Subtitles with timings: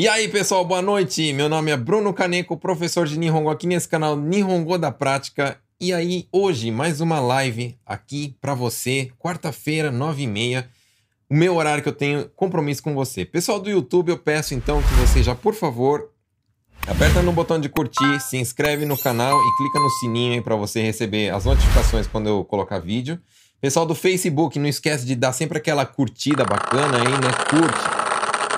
[0.00, 1.30] E aí, pessoal, boa noite.
[1.34, 5.60] Meu nome é Bruno Kaneko, professor de Nihongo aqui nesse canal Nihongo da Prática.
[5.78, 10.70] E aí, hoje, mais uma live aqui para você, quarta-feira, nove e meia,
[11.28, 13.26] o meu horário que eu tenho compromisso com você.
[13.26, 16.08] Pessoal do YouTube, eu peço então que você já, por favor,
[16.86, 20.80] aperta no botão de curtir, se inscreve no canal e clica no sininho para você
[20.80, 23.20] receber as notificações quando eu colocar vídeo.
[23.60, 27.30] Pessoal do Facebook, não esquece de dar sempre aquela curtida bacana aí, né?
[27.50, 28.09] Curte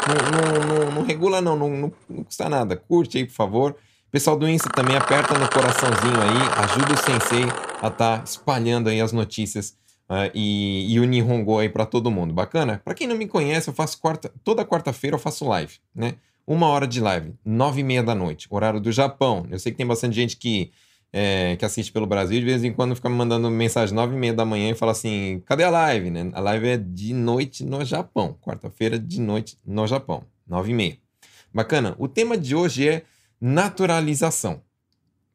[0.09, 2.77] não, não, não, regula, não, não, não, custa nada.
[2.77, 3.77] Curte aí, por favor.
[4.11, 7.45] Pessoal do Insta também aperta no coraçãozinho aí, ajuda o sensei
[7.81, 9.71] a estar tá espalhando aí as notícias
[10.11, 12.35] uh, e, e o Nihongo aí para todo mundo.
[12.35, 12.83] Bacana?
[12.85, 16.17] Para quem não me conhece, eu faço quarta, toda quarta-feira eu faço live, né?
[16.47, 19.47] Uma hora de live, nove e meia da noite, horário do Japão.
[19.51, 20.73] Eu sei que tem bastante gente que
[21.13, 24.19] é, que assiste pelo Brasil, de vez em quando fica me mandando mensagem nove e
[24.19, 26.11] meia da manhã e fala assim, cadê a live?
[26.11, 26.31] Né?
[26.33, 30.99] A live é de noite no Japão, quarta-feira de noite no Japão, nove e meia.
[31.53, 31.95] Bacana.
[31.99, 33.03] O tema de hoje é
[33.39, 34.63] naturalização,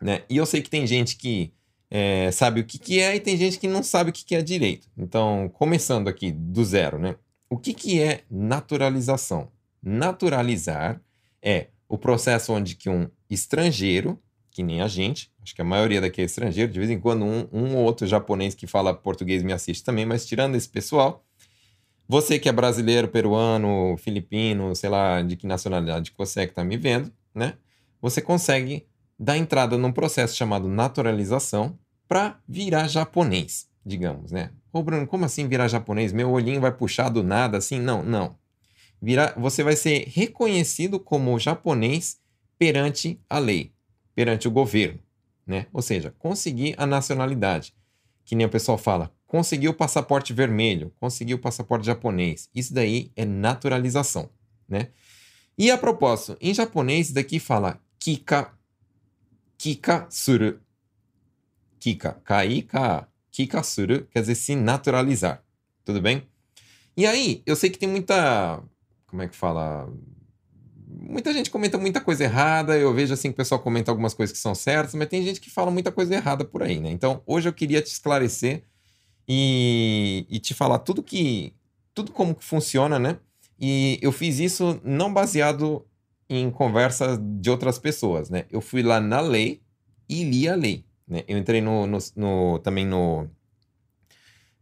[0.02, 0.24] né?
[0.28, 1.54] E eu sei que tem gente que
[1.92, 4.36] é, sabe o que, que é e tem gente que não sabe o que, que
[4.36, 4.88] é direito.
[4.98, 7.16] Então, começando aqui do zero, né?
[7.50, 9.52] O que, que é naturalização?
[9.82, 11.00] Naturalizar
[11.42, 14.20] é o processo onde que um estrangeiro
[14.58, 17.24] que nem a gente, acho que a maioria daqui é estrangeiro, de vez em quando
[17.24, 21.24] um, um ou outro japonês que fala português me assiste também, mas tirando esse pessoal,
[22.08, 26.54] você que é brasileiro, peruano, filipino, sei lá de que nacionalidade que você é que
[26.54, 27.54] está me vendo, né?
[28.02, 28.88] Você consegue
[29.20, 31.78] dar entrada num processo chamado naturalização
[32.08, 34.50] para virar japonês, digamos, né?
[34.74, 36.12] Ô Bruno, como assim virar japonês?
[36.12, 37.80] Meu olhinho vai puxar do nada assim?
[37.80, 38.36] Não, não.
[39.00, 42.18] Virar, você vai ser reconhecido como japonês
[42.58, 43.77] perante a lei
[44.18, 45.00] perante o governo,
[45.46, 45.68] né?
[45.72, 47.76] Ou seja, conseguir a nacionalidade,
[48.26, 52.50] que nem o pessoal fala, conseguiu o passaporte vermelho, conseguiu o passaporte japonês.
[52.56, 54.28] Isso daí é naturalização,
[54.68, 54.90] né?
[55.56, 58.58] E a propósito, em japonês daqui fala kika,
[59.56, 60.60] kika suru.
[61.80, 65.44] Kika, kai ka, kika suru, quer dizer se naturalizar.
[65.86, 66.28] Tudo bem?
[66.98, 68.64] E aí, eu sei que tem muita,
[69.06, 69.88] como é que fala,
[70.88, 74.36] muita gente comenta muita coisa errada, eu vejo assim que o pessoal comenta algumas coisas
[74.36, 76.90] que são certas, mas tem gente que fala muita coisa errada por aí, né?
[76.90, 78.64] Então, hoje eu queria te esclarecer
[79.28, 81.54] e, e te falar tudo que
[81.94, 83.18] tudo como que funciona, né?
[83.60, 85.86] E eu fiz isso não baseado
[86.30, 88.46] em conversa de outras pessoas, né?
[88.52, 89.62] Eu fui lá na lei
[90.08, 91.24] e li a lei, né?
[91.28, 93.28] Eu entrei no, no, no também no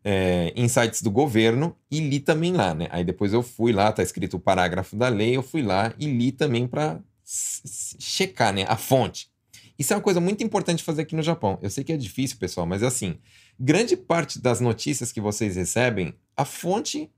[0.08, 2.88] é, insights do governo e li também lá, né?
[2.92, 6.06] Aí depois eu fui lá, tá escrito o parágrafo da lei, eu fui lá e
[6.06, 9.32] li também para checar, né, a fonte.
[9.80, 11.58] Isso é uma coisa muito importante fazer aqui no Japão.
[11.60, 13.18] Eu sei que é difícil, pessoal, mas assim,
[13.60, 17.10] grande parte das notícias que vocês recebem, a fonte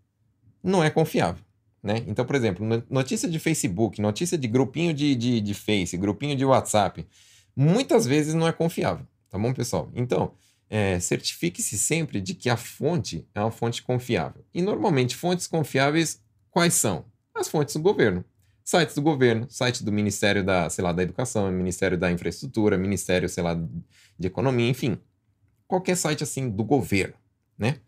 [0.64, 1.44] não é confiável.
[1.84, 2.03] Né?
[2.08, 6.46] Então, por exemplo, notícia de Facebook, notícia de grupinho de, de, de Face, grupinho de
[6.46, 7.06] WhatsApp,
[7.56, 9.92] muitas vezes não é confiável, tá bom, pessoal?
[9.94, 10.31] Então,
[10.69, 14.44] é, certifique-se sempre de que a fonte é uma fonte confiável.
[14.53, 17.05] E normalmente fontes confiáveis quais são?
[17.33, 18.23] As fontes do governo.
[18.63, 23.29] Sites do governo, site do Ministério da, sei lá, da Educação, Ministério da Infraestrutura, Ministério,
[23.29, 24.97] sei lá, de Economia, enfim.
[25.66, 27.13] Qualquer site assim do governo,
[27.57, 27.79] né?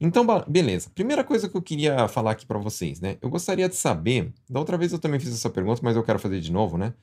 [0.00, 0.90] Então, beleza.
[0.94, 3.16] Primeira coisa que eu queria falar aqui para vocês, né?
[3.22, 6.18] Eu gostaria de saber, da outra vez eu também fiz essa pergunta, mas eu quero
[6.18, 6.94] fazer de novo, né?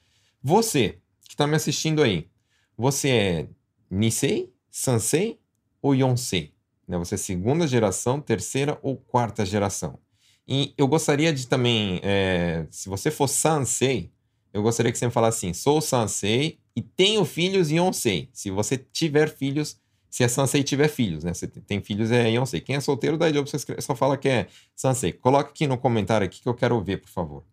[0.44, 2.30] Você que está me assistindo aí,
[2.78, 3.48] você é
[3.90, 5.40] Nisei Sansei
[5.82, 6.54] ou Yonsei?
[6.86, 6.98] Né?
[6.98, 9.98] Você é segunda geração, terceira ou quarta geração?
[10.46, 14.12] E eu gostaria de também, é, se você for Sansei,
[14.52, 18.28] eu gostaria que você me falasse assim: sou Sansei e tenho filhos Yonsei.
[18.34, 21.34] Se você tiver filhos, se é Sansei tiver filhos, né?
[21.34, 22.60] Você tem filhos é Yonsei.
[22.60, 25.14] Quem é solteiro, daí você só fala que é Sansei.
[25.14, 27.46] Coloca aqui no comentário aqui que eu quero ver, por favor.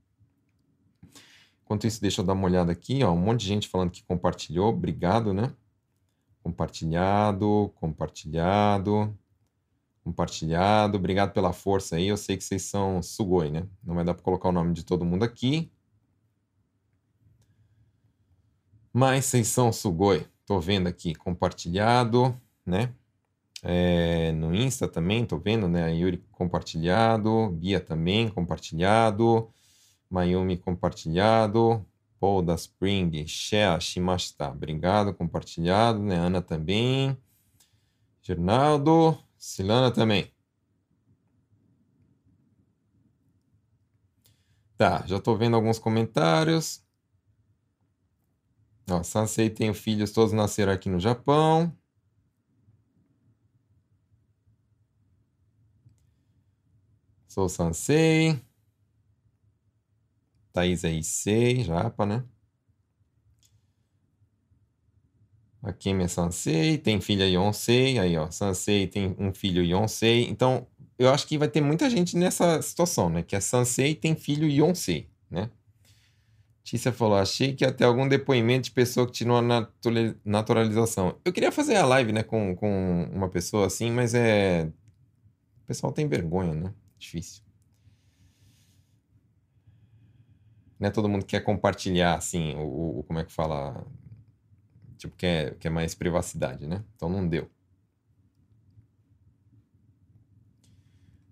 [1.63, 4.03] Enquanto isso, deixa eu dar uma olhada aqui, ó, um monte de gente falando que
[4.03, 5.55] compartilhou, obrigado, né?
[6.43, 9.17] Compartilhado, compartilhado,
[10.03, 10.97] compartilhado.
[10.99, 12.09] Obrigado pela força aí.
[12.09, 13.67] Eu sei que vocês são Sugoi, né?
[13.83, 15.71] Não vai dar para colocar o nome de todo mundo aqui.
[18.93, 20.27] Mas vocês são Sugoi.
[20.45, 22.93] Tô vendo aqui compartilhado, né?
[23.63, 25.95] É, no Insta também, tô vendo, né?
[25.95, 29.49] Yuri compartilhado, Bia também compartilhado,
[30.11, 31.87] Mayumi compartilhado,
[32.23, 34.49] Paul da Spring, share, shimashita.
[34.49, 36.15] Obrigado, compartilhado, né?
[36.15, 37.19] Ana também.
[38.23, 40.33] Gernaldo, Silana também.
[44.77, 46.87] Tá, já tô vendo alguns comentários.
[48.89, 51.77] Ó, Sansei tem filhos, todos nasceram aqui no Japão.
[57.27, 58.41] Sou Sansei.
[60.53, 62.25] Thaís é Issei, Japa, né?
[65.63, 70.25] A Kim é Sansei, tem filha Yonsei, aí ó, Sansei tem um filho Yonsei.
[70.29, 70.67] Então,
[70.99, 73.23] eu acho que vai ter muita gente nessa situação, né?
[73.23, 75.49] Que é Sansei tem filho Yonsei, né?
[76.65, 79.69] Tícia falou, achei que ter algum depoimento de pessoa que tirou a
[80.25, 81.17] naturalização.
[81.25, 84.65] Eu queria fazer a live, né, com, com uma pessoa assim, mas é...
[85.63, 86.73] O pessoal tem vergonha, né?
[86.99, 87.43] Difícil.
[90.83, 93.87] Não é todo mundo que quer compartilhar, assim, o, o como é que fala...
[94.99, 96.83] Tipo, quer, quer mais privacidade, né?
[96.97, 97.49] Então não deu.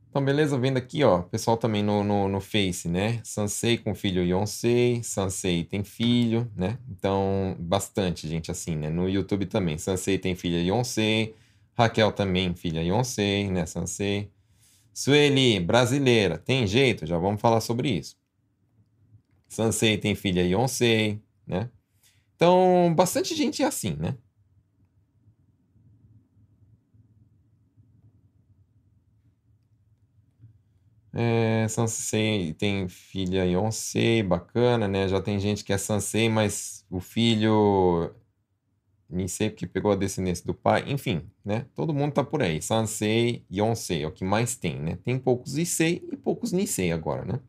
[0.09, 3.21] Então, beleza, vendo aqui, ó, pessoal também no, no, no Face, né?
[3.25, 6.79] Sansei com filho Yonsei, Sansei tem filho, né?
[6.89, 8.89] Então, bastante gente assim, né?
[8.89, 11.35] No YouTube também, Sansei tem filha Yonsei,
[11.77, 13.67] Raquel também filha Yonsei, né?
[13.67, 14.31] Sansei.
[14.95, 17.05] Sueli, brasileira, tem jeito?
[17.05, 18.20] Já vamos falar sobre isso.
[19.51, 21.71] Sansei tem filha Yonsei, né?
[22.37, 24.17] Então, bastante gente é assim, né?
[31.13, 35.09] É, Sansei tem filha Yonsei, bacana, né?
[35.09, 38.15] Já tem gente que é Sansei, mas o filho
[39.09, 40.85] nem sei porque pegou a descendência do pai.
[40.89, 41.67] Enfim, né?
[41.75, 42.63] Todo mundo tá por aí.
[42.63, 44.97] Sansei, Yonsei é o que mais tem, né?
[45.05, 47.41] Tem poucos Issei e poucos Nisei agora, né?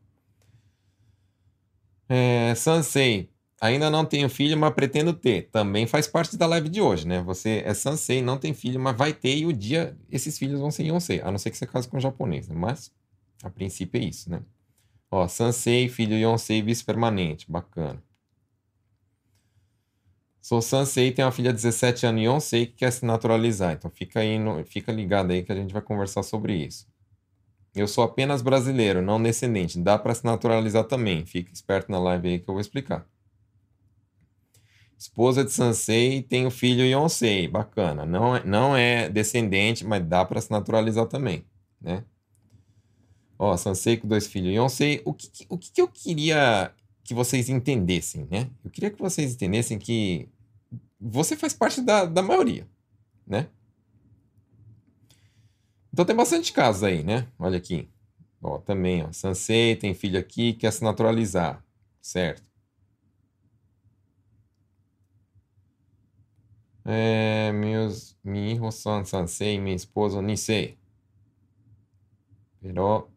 [2.14, 5.48] É, Sansei, ainda não tenho filho, mas pretendo ter.
[5.50, 7.22] Também faz parte da live de hoje, né?
[7.22, 10.70] Você é Sansei, não tem filho, mas vai ter e o dia esses filhos vão
[10.70, 11.22] ser Yonsei.
[11.22, 12.54] A não ser que você case com um japonês, né?
[12.54, 12.92] Mas
[13.42, 14.42] a princípio é isso, né?
[15.10, 17.50] Ó, Sansei, filho Yonsei, vice-permanente.
[17.50, 18.02] Bacana.
[20.38, 23.72] Sou Sansei, tem uma filha de 17 anos, Yonsei, que quer se naturalizar.
[23.72, 26.86] Então fica aí, no, fica ligado aí que a gente vai conversar sobre isso.
[27.74, 29.78] Eu sou apenas brasileiro, não descendente.
[29.78, 31.24] Dá para se naturalizar também.
[31.24, 33.06] Fica esperto na live aí que eu vou explicar.
[34.98, 37.48] Esposa de Sansei tem o filho Yonsei.
[37.48, 38.04] Bacana.
[38.04, 41.44] Não é, não é descendente, mas dá para se naturalizar também,
[41.80, 42.04] né?
[43.38, 44.54] Ó, Sansei com dois filhos.
[44.54, 46.72] Yonsei, o que, o que eu queria
[47.02, 48.48] que vocês entendessem, né?
[48.64, 50.28] Eu queria que vocês entendessem que
[51.00, 52.68] você faz parte da, da maioria,
[53.26, 53.48] né?
[55.92, 57.28] Então tem bastante casos aí, né?
[57.38, 57.88] Olha aqui.
[58.42, 59.12] Ó, também, ó.
[59.12, 61.64] Sansei tem filho aqui, quer se naturalizar,
[62.00, 62.42] certo?
[66.84, 70.78] É, meus, mi hijo son Sansei, minha esposa Nisei.
[72.60, 73.10] Pero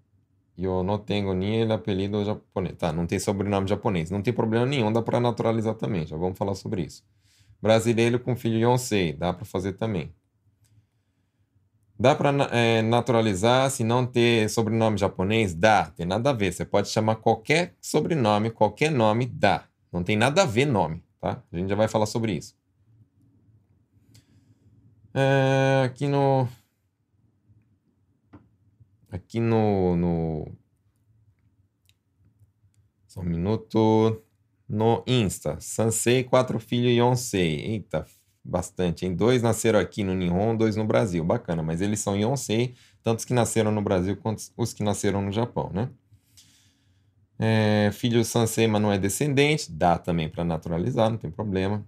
[0.57, 2.77] eu não tenho nem ele apelido japonês.
[2.77, 4.11] Tá, não tem sobrenome japonês.
[4.11, 6.05] Não tem problema nenhum, dá para naturalizar também.
[6.07, 7.03] Já vamos falar sobre isso.
[7.61, 10.13] Brasileiro com filho Yonsei, dá para fazer também.
[11.97, 15.53] Dá para é, naturalizar se não ter sobrenome japonês?
[15.53, 16.51] Dá, tem nada a ver.
[16.51, 19.65] Você pode chamar qualquer sobrenome, qualquer nome, dá.
[19.91, 21.41] Não tem nada a ver nome, tá?
[21.51, 22.55] A gente já vai falar sobre isso.
[25.13, 26.49] É, aqui no
[29.15, 30.57] Aqui no, no.
[33.07, 34.21] Só um minuto.
[34.67, 35.57] No Insta.
[35.61, 37.61] Sansei, quatro filhos Yonsei.
[37.61, 38.05] Eita,
[38.45, 39.15] bastante, hein?
[39.15, 41.23] Dois nasceram aqui no Nihon, dois no Brasil.
[41.23, 45.21] Bacana, mas eles são Yonsei, tanto os que nasceram no Brasil quanto os que nasceram
[45.21, 45.89] no Japão, né?
[47.37, 49.71] É, filho Sansei, mas não é descendente.
[49.71, 51.85] Dá também para naturalizar, não tem problema.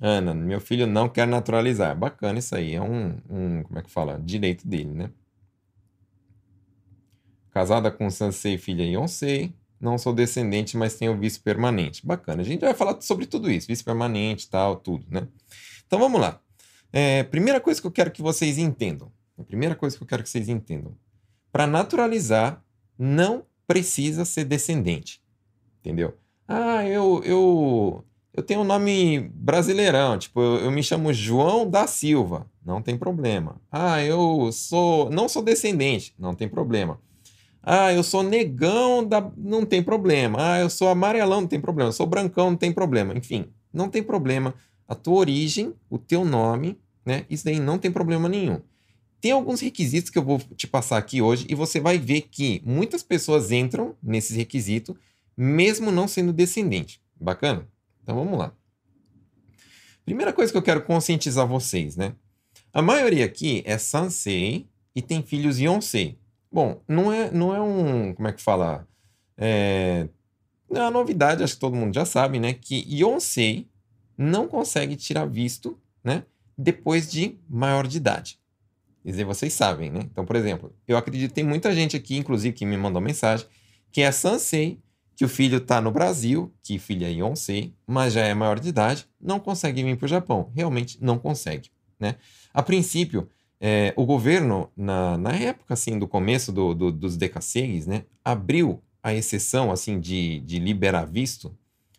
[0.00, 1.96] Ana, meu filho não quer naturalizar.
[1.96, 2.74] Bacana isso aí.
[2.74, 4.18] É um, um como é que fala?
[4.18, 5.10] Direito dele, né?
[7.50, 9.54] Casada com Sansei, filha Yonsei.
[9.80, 12.04] Não sou descendente, mas tenho vice permanente.
[12.06, 12.42] Bacana.
[12.42, 15.28] A gente vai falar sobre tudo isso, vice permanente, tal, tudo, né?
[15.92, 16.40] Então vamos lá.
[16.90, 19.12] É, primeira coisa que eu quero que vocês entendam.
[19.36, 20.96] A primeira coisa que eu quero que vocês entendam.
[21.52, 22.64] Para naturalizar,
[22.98, 25.20] não precisa ser descendente.
[25.80, 26.16] Entendeu?
[26.48, 31.86] Ah, eu, eu, eu tenho um nome brasileirão, tipo, eu, eu, me chamo João da
[31.86, 33.60] Silva, não tem problema.
[33.70, 36.98] Ah, eu sou, não sou descendente, não tem problema.
[37.62, 39.30] Ah, eu sou negão, da...
[39.36, 40.38] não tem problema.
[40.40, 41.90] Ah, eu sou amarelão, não tem problema.
[41.90, 43.12] Eu sou brancão, não tem problema.
[43.14, 44.54] Enfim, não tem problema.
[44.92, 47.24] A tua origem, o teu nome, né?
[47.30, 48.60] Isso daí não tem problema nenhum.
[49.22, 52.60] Tem alguns requisitos que eu vou te passar aqui hoje e você vai ver que
[52.62, 54.94] muitas pessoas entram nesses requisitos,
[55.34, 57.00] mesmo não sendo descendente.
[57.18, 57.66] Bacana?
[58.02, 58.52] Então vamos lá.
[60.04, 62.14] Primeira coisa que eu quero conscientizar vocês, né?
[62.70, 66.18] A maioria aqui é Sansei e tem filhos Yonsei.
[66.52, 68.12] Bom, não é, não é um.
[68.12, 68.86] Como é que fala?
[69.38, 70.06] É,
[70.70, 72.52] é uma novidade, acho que todo mundo já sabe, né?
[72.52, 73.71] Que Yonsei
[74.16, 76.24] não consegue tirar visto, né?
[76.56, 78.38] Depois de maior de idade.
[79.02, 80.00] Quer dizer, vocês sabem, né?
[80.04, 83.46] Então, por exemplo, eu acredito tem muita gente aqui, inclusive, que me mandou mensagem,
[83.90, 84.78] que é Sansei,
[85.16, 88.68] que o filho está no Brasil, que filho é Yonsei, mas já é maior de
[88.68, 90.50] idade, não consegue vir para o Japão.
[90.54, 91.70] Realmente não consegue.
[91.98, 92.16] Né?
[92.52, 93.28] A princípio,
[93.60, 98.82] é, o governo, na, na época assim, do começo do, do, dos decassegues, né, abriu
[99.02, 101.56] a exceção assim de, de liberar visto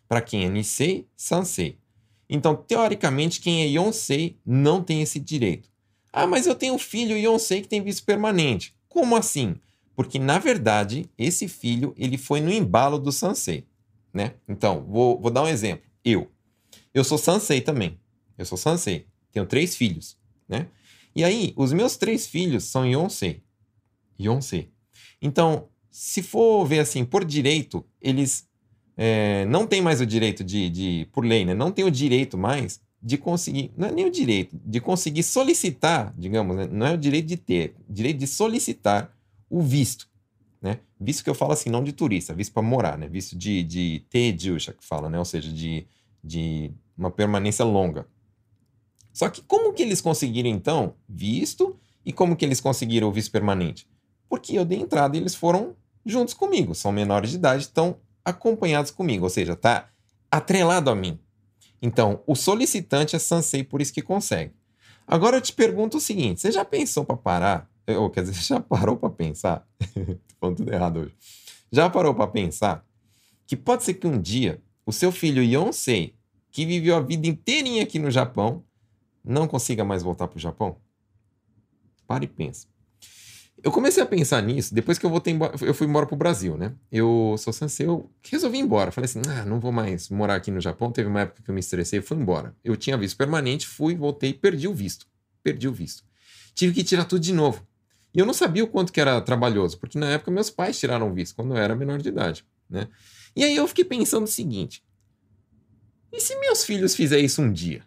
[0.08, 1.78] para quem é Nisei, Sansei.
[2.28, 5.68] Então, teoricamente, quem é Yonsei não tem esse direito.
[6.12, 8.74] Ah, mas eu tenho um filho Yonsei que tem visto permanente.
[8.88, 9.56] Como assim?
[9.96, 13.66] Porque, na verdade, esse filho ele foi no embalo do Sansei.
[14.12, 14.34] Né?
[14.48, 15.84] Então, vou, vou dar um exemplo.
[16.04, 16.30] Eu.
[16.92, 17.98] Eu sou Sansei também.
[18.38, 19.06] Eu sou Sansei.
[19.32, 20.16] Tenho três filhos.
[20.48, 20.68] Né?
[21.14, 23.42] E aí, os meus três filhos são Yonsei.
[24.20, 24.70] Yonsei.
[25.20, 28.48] Então, se for ver assim, por direito, eles
[28.96, 31.54] é, não têm mais o direito de, de, por lei, né?
[31.54, 36.14] Não tem o direito mais de conseguir, não é nem o direito, de conseguir solicitar,
[36.16, 36.68] digamos, né?
[36.70, 39.14] não é o direito de ter, direito de solicitar
[39.50, 40.08] o visto,
[40.62, 40.80] né?
[40.98, 43.08] Visto que eu falo assim, não de turista, visto para morar, né?
[43.08, 45.18] Visto de, de Tejusha, que fala, né?
[45.18, 45.86] Ou seja, de,
[46.22, 48.06] de uma permanência longa.
[49.12, 53.30] Só que como que eles conseguiram, então, visto e como que eles conseguiram o visto
[53.30, 53.86] permanente?
[54.28, 58.90] Porque eu dei entrada e eles foram juntos comigo, são menores de idade, estão acompanhados
[58.90, 59.90] comigo, ou seja, está
[60.30, 61.18] atrelado a mim.
[61.80, 64.54] Então, o solicitante é Sansei, por isso que consegue.
[65.06, 67.70] Agora eu te pergunto o seguinte: você já pensou para parar?
[67.86, 69.66] Ou quer dizer, já parou para pensar?
[69.94, 71.14] Tô falando tudo errado hoje.
[71.70, 72.86] Já parou para pensar
[73.46, 76.14] que pode ser que um dia o seu filho Yonsei,
[76.50, 78.62] que viveu a vida inteirinha aqui no Japão,
[79.24, 80.76] não consiga mais voltar para o Japão?
[82.06, 82.66] Pare e pensa.
[83.62, 86.56] Eu comecei a pensar nisso depois que eu voltei embora, eu fui embora pro Brasil,
[86.56, 86.74] né?
[86.90, 88.90] Eu sou sensei, eu resolvi ir embora.
[88.90, 90.92] Falei assim, ah, não vou mais morar aqui no Japão.
[90.92, 92.54] Teve uma época que eu me estressei e fui embora.
[92.62, 95.06] Eu tinha visto permanente, fui, voltei, perdi o visto.
[95.42, 96.04] Perdi o visto.
[96.54, 97.66] Tive que tirar tudo de novo.
[98.14, 101.12] E eu não sabia o quanto que era trabalhoso, porque na época meus pais tiraram
[101.12, 102.86] visto, quando eu era menor de idade, né?
[103.34, 104.84] E aí eu fiquei pensando o seguinte,
[106.12, 107.82] e se meus filhos fizerem isso um dia?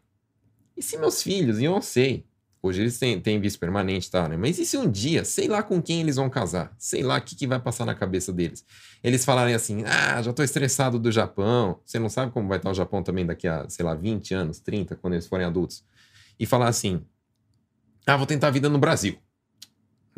[0.75, 2.25] E se meus filhos, e eu não sei,
[2.61, 4.37] hoje eles têm, têm visto permanente, tá, né?
[4.37, 7.21] Mas e se um dia, sei lá com quem eles vão casar, sei lá o
[7.21, 8.65] que, que vai passar na cabeça deles.
[9.03, 12.71] Eles falarem assim, ah, já tô estressado do Japão, você não sabe como vai estar
[12.71, 15.83] o Japão também daqui a, sei lá, 20 anos, 30, quando eles forem adultos.
[16.39, 17.01] E falar assim,
[18.05, 19.17] ah, vou tentar a vida no Brasil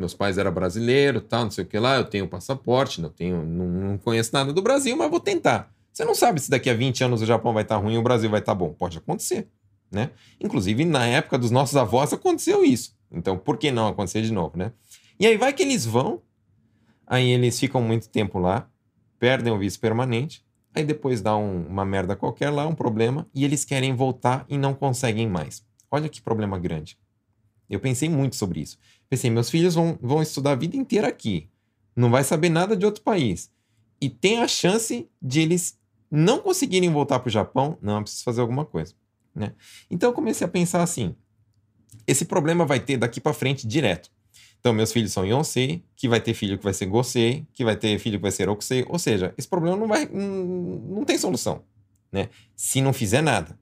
[0.00, 3.44] meus pais eram brasileiros, tal, não sei o que lá, eu tenho passaporte, não tenho,
[3.44, 5.70] não, não, conheço nada do Brasil, mas vou tentar.
[5.92, 8.02] Você não sabe se daqui a 20 anos o Japão vai estar ruim e o
[8.02, 8.72] Brasil vai estar bom.
[8.72, 9.48] Pode acontecer,
[9.90, 10.10] né?
[10.40, 12.94] Inclusive, na época dos nossos avós aconteceu isso.
[13.10, 14.72] Então, por que não acontecer de novo, né?
[15.18, 16.22] E aí vai que eles vão,
[17.06, 18.68] aí eles ficam muito tempo lá,
[19.18, 20.44] perdem o visto permanente,
[20.74, 24.56] aí depois dá um, uma merda qualquer lá, um problema, e eles querem voltar e
[24.56, 25.64] não conseguem mais.
[25.90, 26.96] Olha que problema grande.
[27.68, 28.78] Eu pensei muito sobre isso.
[29.08, 31.48] Pensei, meus filhos vão, vão estudar a vida inteira aqui,
[31.94, 33.52] não vai saber nada de outro país.
[34.00, 35.78] E tem a chance de eles
[36.10, 38.94] não conseguirem voltar para o Japão, não, eu preciso fazer alguma coisa.
[39.34, 39.52] Né?
[39.90, 41.14] Então eu comecei a pensar assim:
[42.06, 44.10] esse problema vai ter daqui para frente direto.
[44.60, 47.74] Então, meus filhos são Yonsei, que vai ter filho que vai ser Gosei, que vai
[47.76, 48.84] ter filho que vai ser Okusei.
[48.88, 50.06] Ou seja, esse problema não vai.
[50.06, 51.62] Não, tem solução.
[52.12, 52.28] Né?
[52.54, 53.58] Se não fizer nada.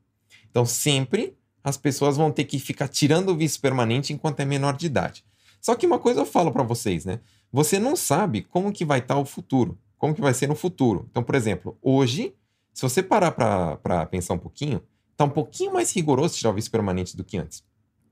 [0.51, 4.77] Então, sempre as pessoas vão ter que ficar tirando o visto permanente enquanto é menor
[4.77, 5.25] de idade.
[5.61, 7.21] Só que uma coisa eu falo para vocês, né?
[7.53, 10.55] Você não sabe como que vai estar tá o futuro, como que vai ser no
[10.55, 11.07] futuro.
[11.11, 12.35] Então, por exemplo, hoje,
[12.73, 14.83] se você parar para pensar um pouquinho,
[15.19, 17.65] tá um pouquinho mais rigoroso tirar o visto permanente do que antes.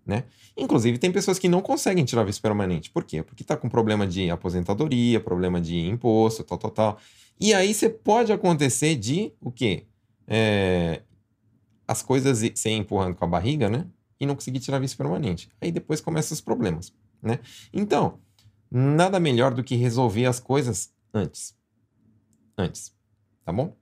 [0.04, 0.25] Né?
[0.56, 2.90] Inclusive, tem pessoas que não conseguem tirar visto permanente.
[2.90, 3.22] Por quê?
[3.22, 6.98] Porque está com problema de aposentadoria, problema de imposto, tal, tal, tal.
[7.38, 9.86] E aí você pode acontecer de o quê?
[10.26, 11.02] É,
[11.86, 13.86] as coisas se empurrando com a barriga, né?
[14.18, 15.48] E não conseguir tirar visto permanente.
[15.60, 17.38] Aí depois começam os problemas, né?
[17.72, 18.18] Então,
[18.68, 21.56] nada melhor do que resolver as coisas antes.
[22.58, 22.92] Antes,
[23.44, 23.76] tá bom?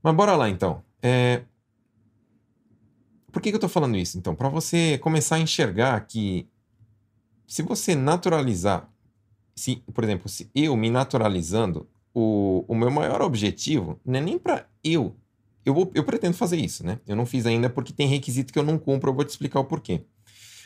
[0.00, 0.84] Mas bora lá então.
[1.04, 1.42] É...
[3.30, 4.16] Por que, que eu tô falando isso?
[4.16, 6.48] Então, para você começar a enxergar que
[7.46, 8.90] se você naturalizar,
[9.54, 14.38] se, por exemplo, se eu me naturalizando, o, o meu maior objetivo não é nem
[14.38, 15.16] para eu
[15.64, 17.00] eu, vou, eu pretendo fazer isso, né?
[17.06, 19.60] Eu não fiz ainda porque tem requisito que eu não cumpro, eu vou te explicar
[19.60, 20.04] o porquê.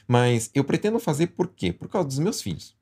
[0.09, 1.73] Mas eu pretendo fazer por quê?
[1.73, 2.77] Por causa dos meus filhos.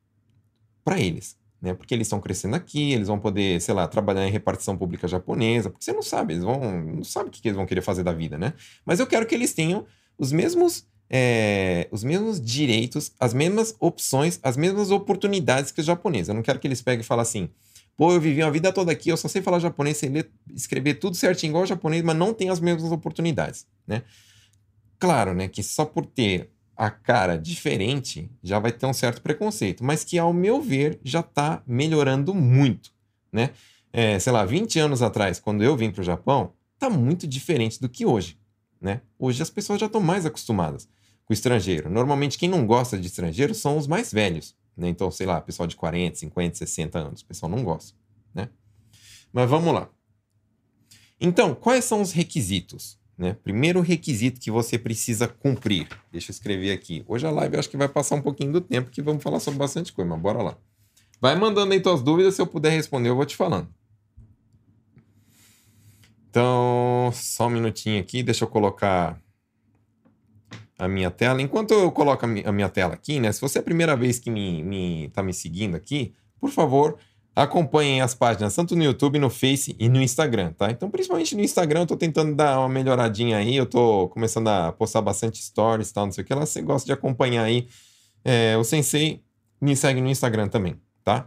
[0.83, 1.37] Para eles.
[1.61, 1.75] Né?
[1.75, 5.71] Porque eles estão crescendo aqui, eles vão poder, sei lá, trabalhar em repartição pública japonesa,
[5.71, 6.83] porque você não sabe, eles vão.
[6.83, 8.53] não sabe o que, eles vão querer fazer da vida, né?
[8.85, 9.87] Mas eu quero que eles tenham
[10.19, 10.87] os mesmos.
[11.09, 16.29] É, os mesmos direitos, as mesmas opções, as mesmas oportunidades que os japoneses.
[16.29, 17.49] Eu não quero que eles peguem e falem assim:
[17.97, 20.95] Pô, eu vivi a vida toda aqui, eu só sei falar japonês, sei ler, escrever
[20.95, 24.03] tudo certinho igual japonês, mas não tem as mesmas oportunidades, né?
[24.99, 29.83] Claro, né, que só por ter a cara diferente já vai ter um certo preconceito,
[29.83, 32.93] mas que ao meu ver já está melhorando muito,
[33.33, 33.51] né?
[33.97, 37.81] é, sei lá, 20 anos atrás, quando eu vim para o Japão, tá muito diferente
[37.81, 38.39] do que hoje,
[38.79, 39.01] né?
[39.19, 40.87] Hoje as pessoas já estão mais acostumadas
[41.25, 41.89] com o estrangeiro.
[41.89, 44.91] Normalmente quem não gosta de estrangeiro são os mais velhos, né?
[44.91, 47.97] Então, sei lá, pessoal de 40, 50, 60 anos, o pessoal não gosta,
[48.35, 48.51] né?
[49.33, 49.89] Mas vamos lá.
[51.19, 52.99] Então, quais são os requisitos?
[53.17, 53.35] Né?
[53.43, 55.89] Primeiro requisito que você precisa cumprir.
[56.13, 57.05] Deixa eu escrever aqui.
[57.09, 59.59] Hoje a live acho que vai passar um pouquinho do tempo, que vamos falar sobre
[59.59, 60.59] bastante coisa, mas bora lá.
[61.21, 63.69] Vai mandando aí tuas dúvidas, se eu puder responder, eu vou te falando.
[66.29, 69.19] Então, só um minutinho aqui, deixa eu colocar
[70.79, 71.41] a minha tela.
[71.41, 73.33] Enquanto eu coloco a minha tela aqui, né?
[73.33, 76.99] Se você é a primeira vez que me, me, tá me seguindo aqui, por favor,
[77.37, 80.71] acompanhem as páginas tanto no YouTube, no Face e no Instagram, tá?
[80.71, 83.55] Então, principalmente no Instagram, eu tô tentando dar uma melhoradinha aí.
[83.55, 86.47] Eu tô começando a postar bastante stories e tal, não sei o que lá.
[86.47, 87.69] Você gosta de acompanhar aí
[88.25, 89.23] é, o Sensei,
[89.61, 91.27] me segue no Instagram também, tá?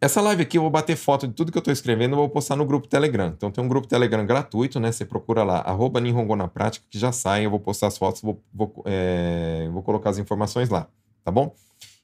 [0.00, 2.28] Essa live aqui eu vou bater foto de tudo que eu estou escrevendo e vou
[2.28, 3.28] postar no grupo Telegram.
[3.28, 4.90] Então tem um grupo Telegram gratuito, né?
[4.90, 8.22] Você procura lá, arroba Nihongo na prática, que já sai, eu vou postar as fotos,
[8.22, 10.88] vou, vou, é, vou colocar as informações lá,
[11.24, 11.54] tá bom?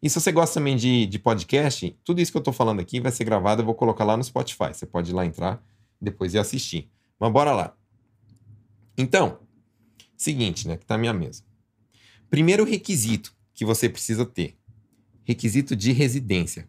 [0.03, 3.01] E se você gosta também de, de podcast, tudo isso que eu estou falando aqui
[3.01, 4.69] vai ser gravado, eu vou colocar lá no Spotify.
[4.73, 5.63] Você pode ir lá entrar,
[6.01, 6.89] depois ir assistir.
[7.19, 7.77] Mas bora lá.
[8.97, 9.41] Então,
[10.17, 10.77] seguinte, né?
[10.77, 11.43] Que tá a minha mesa.
[12.31, 14.57] Primeiro requisito que você precisa ter:
[15.25, 16.69] requisito de residência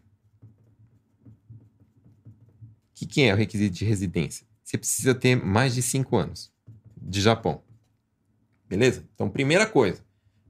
[3.00, 4.46] que, que é o requisito de residência?
[4.62, 6.52] Você precisa ter mais de 5 anos
[7.00, 7.62] de Japão.
[8.68, 9.08] Beleza?
[9.14, 10.04] Então, primeira coisa,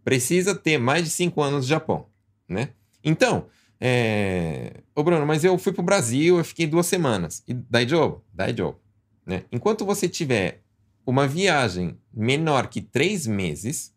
[0.04, 2.08] precisa ter mais de 5 anos de Japão,
[2.50, 2.70] né?
[3.02, 3.46] Então,
[3.80, 4.82] é...
[4.94, 7.42] Ô Bruno, mas eu fui pro Brasil, eu fiquei duas semanas.
[7.48, 8.20] E daí job?
[8.32, 8.76] Daí job.
[9.24, 9.44] Né?
[9.50, 10.62] Enquanto você tiver
[11.06, 13.94] uma viagem menor que três meses,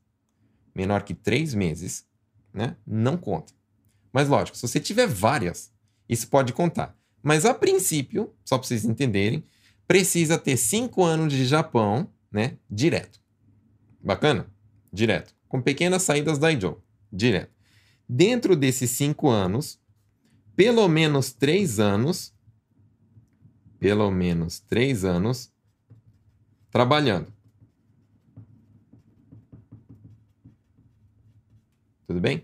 [0.74, 2.06] menor que três meses,
[2.54, 2.78] né?
[2.86, 3.54] Não conta.
[4.12, 5.72] Mas lógico, se você tiver várias,
[6.08, 6.96] isso pode contar.
[7.22, 9.44] Mas a princípio, só para vocês entenderem,
[9.88, 12.58] precisa ter cinco anos de Japão, né?
[12.70, 13.20] Direto.
[14.02, 14.48] Bacana?
[14.92, 15.34] Direto.
[15.48, 16.82] Com pequenas saídas da Ijo.
[17.12, 17.53] Direto.
[18.16, 19.82] Dentro desses cinco anos,
[20.56, 22.32] pelo menos três anos,
[23.80, 25.52] pelo menos três anos,
[26.70, 27.34] trabalhando.
[32.06, 32.44] Tudo bem?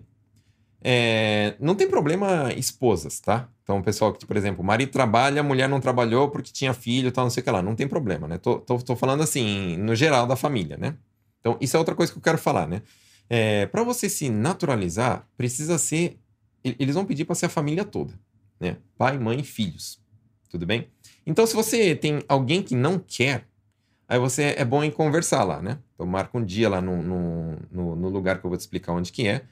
[0.81, 3.47] É, não tem problema esposas, tá?
[3.61, 7.11] Então, pessoal que, por exemplo, o marido trabalha, a mulher não trabalhou porque tinha filho,
[7.11, 7.61] tal, não sei o que lá.
[7.61, 8.39] Não tem problema, né?
[8.39, 10.97] Tô, tô, tô falando assim, no geral da família, né?
[11.39, 12.81] Então, isso é outra coisa que eu quero falar, né?
[13.29, 16.19] É, para você se naturalizar, precisa ser.
[16.63, 18.13] Eles vão pedir para ser a família toda,
[18.59, 18.77] né?
[18.97, 20.01] Pai, mãe, filhos.
[20.49, 20.87] Tudo bem?
[21.25, 23.47] Então, se você tem alguém que não quer,
[24.07, 25.77] aí você é bom em conversar lá, né?
[25.93, 29.11] Então, marca um dia lá no, no, no, lugar que eu vou te explicar onde
[29.11, 29.43] que é.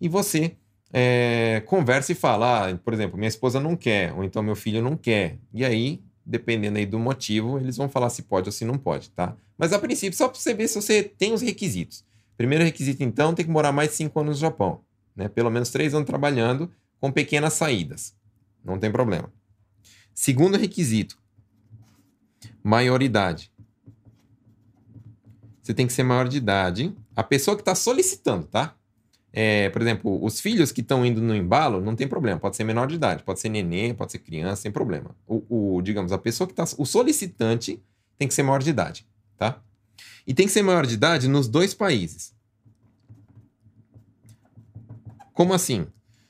[0.00, 0.56] E você
[0.92, 4.82] é, conversa e fala, ah, por exemplo, minha esposa não quer, ou então meu filho
[4.82, 5.38] não quer.
[5.54, 9.10] E aí, dependendo aí do motivo, eles vão falar se pode ou se não pode,
[9.10, 9.36] tá?
[9.56, 12.04] Mas a princípio, só para você ver se você tem os requisitos.
[12.42, 14.80] Primeiro requisito, então, tem que morar mais de 5 anos no Japão.
[15.14, 15.28] Né?
[15.28, 18.16] Pelo menos 3 anos trabalhando, com pequenas saídas.
[18.64, 19.32] Não tem problema.
[20.12, 21.16] Segundo requisito,
[22.60, 23.52] maioridade.
[25.62, 26.92] Você tem que ser maior de idade.
[27.14, 28.74] A pessoa que está solicitando, tá?
[29.32, 32.64] É, por exemplo, os filhos que estão indo no embalo, não tem problema, pode ser
[32.64, 35.14] menor de idade, pode ser nenê, pode ser criança, sem problema.
[35.28, 36.64] O, o digamos, a pessoa que está.
[36.76, 37.80] O solicitante
[38.18, 39.06] tem que ser maior de idade,
[39.38, 39.62] tá?
[40.26, 42.34] E tem que ser maior de idade nos dois países.
[45.32, 45.86] Como assim?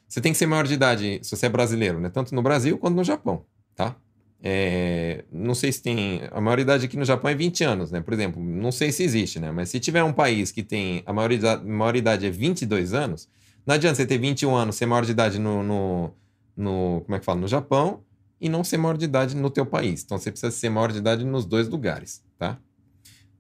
[0.09, 2.09] Você tem que ser maior de idade se você é brasileiro, né?
[2.09, 3.97] Tanto no Brasil quanto no Japão, tá?
[4.43, 6.23] É, não sei se tem.
[6.31, 8.01] A maioridade aqui no Japão é 20 anos, né?
[8.01, 9.53] Por exemplo, não sei se existe, né?
[9.53, 11.03] Mas se tiver um país que tem.
[11.07, 13.29] A maioridade, maioridade é 22 anos,
[13.65, 16.11] não adianta você ter 21 anos, ser maior de idade no, no,
[16.57, 17.03] no.
[17.03, 17.41] Como é que fala?
[17.41, 18.03] No Japão
[18.43, 20.03] e não ser maior de idade no teu país.
[20.03, 22.59] Então você precisa ser maior de idade nos dois lugares, tá?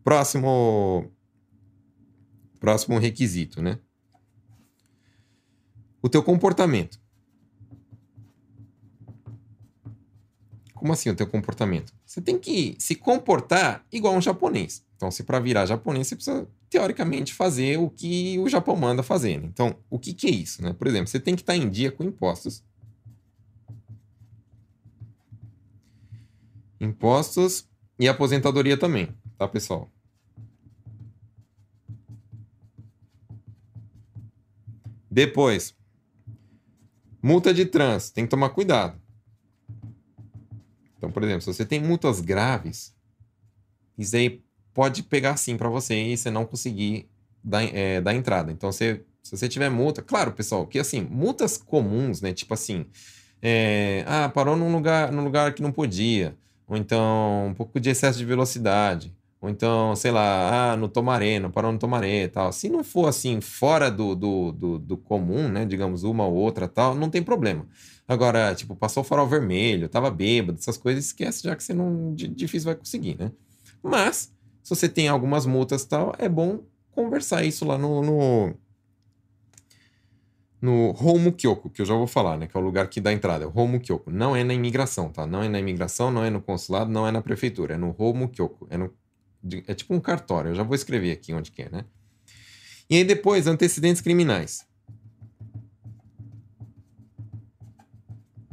[0.05, 1.11] Próximo.
[2.59, 3.79] Próximo requisito, né?
[6.01, 7.01] O teu comportamento.
[10.75, 11.95] Como assim o teu comportamento?
[12.05, 14.85] Você tem que se comportar igual um japonês.
[14.97, 19.41] Então, se para virar japonês, você precisa, teoricamente, fazer o que o Japão manda fazer.
[19.41, 19.47] Né?
[19.47, 20.61] Então, o que, que é isso?
[20.61, 20.73] Né?
[20.73, 22.65] Por exemplo, você tem que estar em dia com impostos.
[26.81, 29.89] Impostos e aposentadoria também, tá, pessoal?
[35.13, 35.77] Depois,
[37.23, 38.99] multa de trânsito, tem que tomar cuidado.
[40.97, 42.97] Então, por exemplo, se você tem multas graves,
[43.99, 47.11] isso aí pode pegar sim para você e você não conseguir
[47.45, 48.51] dar, é, dar entrada.
[48.51, 52.33] Então, você, se você tiver multa, claro, pessoal, que assim, multas comuns, né?
[52.33, 52.87] Tipo assim,
[53.45, 56.37] É, ah, parou num lugar, num lugar que não podia.
[56.67, 59.13] Ou então, um pouco de excesso de velocidade.
[59.43, 62.53] Ou então, sei lá, ah, no Tomaré, não parou no Tomaré tal.
[62.53, 65.65] Se não for assim, fora do, do, do, do, comum, né?
[65.65, 67.67] Digamos, uma ou outra tal, não tem problema.
[68.07, 72.15] Agora, tipo, passou o farol vermelho, tava bêbado, essas coisas, esquece, já que você não.
[72.15, 73.33] Difícil vai conseguir, né?
[73.83, 76.61] Mas, se você tem algumas multas tal, é bom
[76.93, 78.55] conversar isso lá no, no,
[80.61, 82.47] no Homo Kyoko, que eu já vou falar, né?
[82.47, 83.45] Que é o lugar que dá entrada.
[83.45, 84.09] É o Homo Kyoko.
[84.09, 85.27] Não é na imigração, tá?
[85.27, 87.75] Não é na imigração, não é no consulado, não é na prefeitura.
[87.75, 88.69] É no Homo Kyoko.
[88.71, 88.89] É, no,
[89.67, 90.51] é tipo um cartório.
[90.51, 91.85] Eu já vou escrever aqui onde que é, né?
[92.89, 94.67] E aí depois, antecedentes criminais.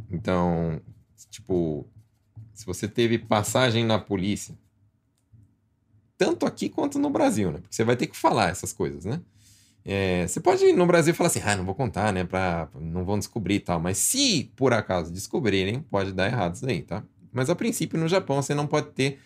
[0.10, 0.82] Então,
[1.30, 1.88] tipo,
[2.54, 4.58] se você teve passagem na polícia,
[6.18, 7.60] tanto aqui quanto no Brasil, né?
[7.60, 9.22] Porque você vai ter que falar essas coisas, né?
[9.86, 12.24] É, você pode ir no Brasil falar assim, ah, não vou contar, né?
[12.26, 13.80] Pra, não vão descobrir e tal.
[13.80, 17.04] Mas se por acaso descobrirem, pode dar errado isso aí, tá?
[17.32, 19.20] Mas a princípio no Japão você não pode ter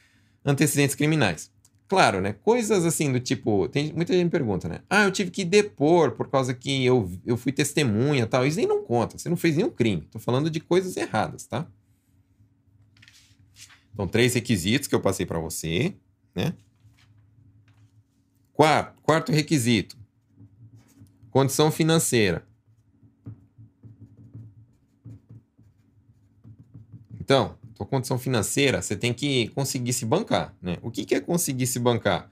[0.45, 1.51] antecedentes criminais.
[1.87, 2.33] Claro, né?
[2.33, 3.67] Coisas assim do tipo.
[3.67, 4.79] Tem, muita gente pergunta, né?
[4.89, 8.45] Ah, eu tive que depor por causa que eu, eu fui testemunha tal.
[8.45, 9.17] Isso nem não conta.
[9.17, 10.01] Você não fez nenhum crime.
[10.09, 11.67] Tô falando de coisas erradas, tá?
[13.93, 15.93] Então, três requisitos que eu passei para você,
[16.33, 16.53] né?
[18.53, 19.95] Quarto, quarto requisito:
[21.29, 22.43] Condição financeira.
[27.19, 30.77] Então, tua condição financeira, você tem que conseguir se bancar, né?
[30.81, 32.29] O que, que é conseguir se bancar?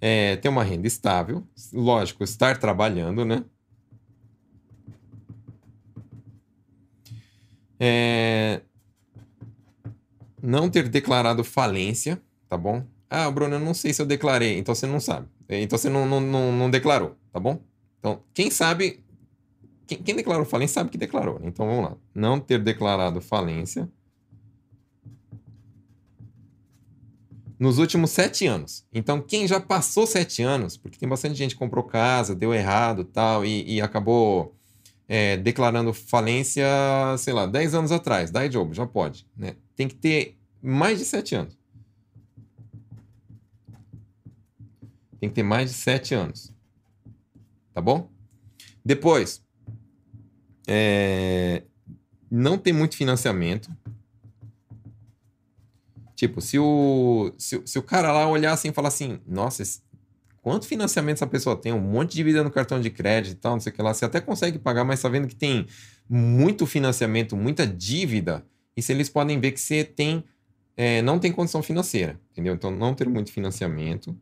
[0.00, 3.44] É ter uma renda estável, lógico, estar trabalhando, né?
[7.78, 8.60] É...
[10.42, 12.84] Não ter declarado falência, tá bom?
[13.08, 15.28] Ah, Bruno, eu não sei se eu declarei, então você não sabe.
[15.48, 17.60] Então você não, não, não, não declarou, tá bom?
[17.98, 19.02] Então, quem sabe.
[19.86, 21.38] Quem, quem declarou falência sabe que declarou.
[21.38, 21.46] Né?
[21.48, 21.96] Então vamos lá.
[22.14, 23.88] Não ter declarado falência
[27.58, 28.84] nos últimos sete anos.
[28.92, 33.04] Então, quem já passou sete anos, porque tem bastante gente que comprou casa, deu errado
[33.04, 34.54] tal, e, e acabou
[35.08, 36.66] é, declarando falência,
[37.18, 39.26] sei lá, dez anos atrás, dá job, já pode.
[39.36, 39.56] Né?
[39.76, 41.56] Tem que ter mais de sete anos.
[45.20, 46.52] Tem que ter mais de sete anos.
[47.72, 48.08] Tá bom?
[48.84, 49.42] Depois,
[50.66, 51.62] é,
[52.30, 53.70] não tem muito financiamento.
[56.14, 59.80] Tipo, se o, se, se, o cara lá olhar assim e falar assim, nossa, esse,
[60.40, 61.72] quanto financiamento essa pessoa tem?
[61.72, 63.92] Um monte de dívida no cartão de crédito e tal, não sei o que lá.
[63.92, 65.66] Você até consegue pagar, mas tá vendo que tem
[66.08, 68.46] muito financiamento, muita dívida.
[68.76, 70.22] Isso eles podem ver que você tem,
[70.76, 72.54] é, não tem condição financeira, entendeu?
[72.54, 74.16] Então, não ter muito financiamento.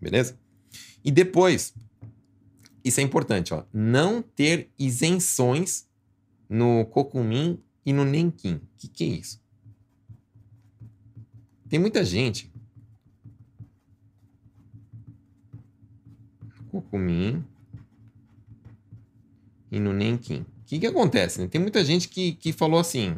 [0.00, 0.38] Beleza?
[1.04, 1.74] E depois,
[2.82, 5.89] isso é importante, ó, não ter isenções
[6.50, 8.54] no Kokumin e no Nenkin.
[8.54, 9.40] O que, que é isso?
[11.68, 12.52] Tem muita gente.
[16.72, 17.44] Kokumin
[19.70, 20.40] e no Nenkin.
[20.40, 21.40] O que, que acontece?
[21.40, 21.46] Né?
[21.46, 23.16] Tem muita gente que, que falou assim: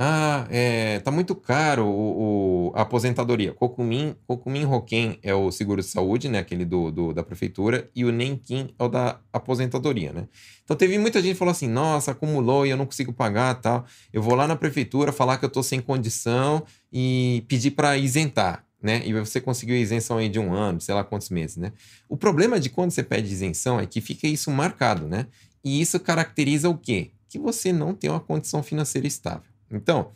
[0.00, 3.52] ah, é, tá muito caro o, o, a aposentadoria.
[3.52, 6.38] Kokumin, Kokumin Hoken é o seguro de saúde, né?
[6.38, 10.28] Aquele do, do, da prefeitura, e o Nenkin é o da aposentadoria, né?
[10.62, 13.84] Então teve muita gente que falou assim: nossa, acumulou e eu não consigo pagar tal.
[14.12, 18.64] Eu vou lá na prefeitura falar que eu tô sem condição e pedir para isentar.
[18.80, 19.02] Né?
[19.04, 21.72] E você conseguiu isenção aí de um ano, sei lá quantos meses, né?
[22.08, 25.26] O problema de quando você pede isenção é que fica isso marcado, né?
[25.64, 27.10] E isso caracteriza o quê?
[27.28, 29.57] Que você não tem uma condição financeira estável.
[29.70, 30.12] Então,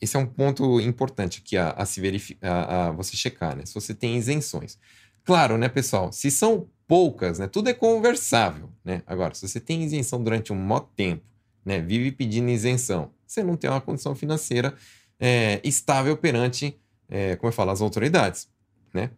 [0.00, 3.64] esse é um ponto importante aqui a, a se verificar, a, você checar, né?
[3.64, 4.78] Se você tem isenções.
[5.24, 6.12] Claro, né, pessoal?
[6.12, 7.46] Se são poucas, né?
[7.46, 9.02] Tudo é conversável, né?
[9.06, 11.24] Agora, se você tem isenção durante um maior tempo,
[11.64, 11.80] né?
[11.80, 14.74] Vive pedindo isenção, você não tem uma condição financeira
[15.18, 18.48] é, estável perante, é, como eu falo, as autoridades,
[18.92, 19.10] né?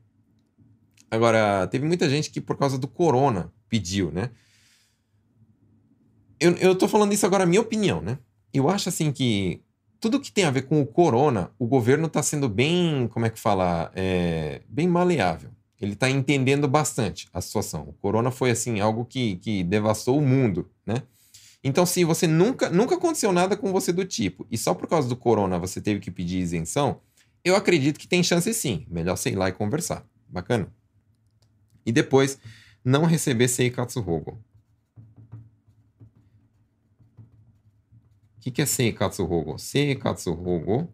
[1.10, 4.30] Agora, teve muita gente que por causa do corona pediu, né?
[6.40, 8.18] Eu, eu tô falando isso agora, minha opinião, né?
[8.52, 9.62] Eu acho assim que
[10.00, 13.30] tudo que tem a ver com o corona, o governo está sendo bem, como é
[13.30, 15.50] que fala, é, bem maleável.
[15.80, 17.82] Ele está entendendo bastante a situação.
[17.82, 21.02] O corona foi assim algo que, que devastou o mundo, né?
[21.62, 25.08] Então, se você nunca, nunca aconteceu nada com você do tipo, e só por causa
[25.08, 27.00] do corona você teve que pedir isenção,
[27.44, 28.86] eu acredito que tem chance sim.
[28.88, 30.04] Melhor sei lá e conversar.
[30.28, 30.72] Bacana?
[31.84, 32.38] E depois,
[32.84, 34.38] não receber Seikatsu Hogo.
[38.48, 39.58] Que, que é Seikatsu Hogo?
[39.58, 40.88] Seikatsu Hogo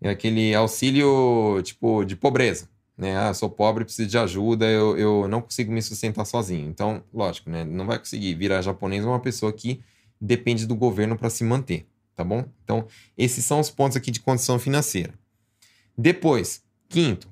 [0.00, 3.16] é aquele auxílio, tipo, de pobreza, né?
[3.16, 6.68] Ah, sou pobre, preciso de ajuda, eu, eu não consigo me sustentar sozinho.
[6.68, 7.64] Então, lógico, né?
[7.64, 9.82] Não vai conseguir virar japonês uma pessoa que
[10.20, 12.44] depende do governo para se manter, tá bom?
[12.64, 15.12] Então, esses são os pontos aqui de condição financeira.
[15.96, 17.28] Depois, quinto,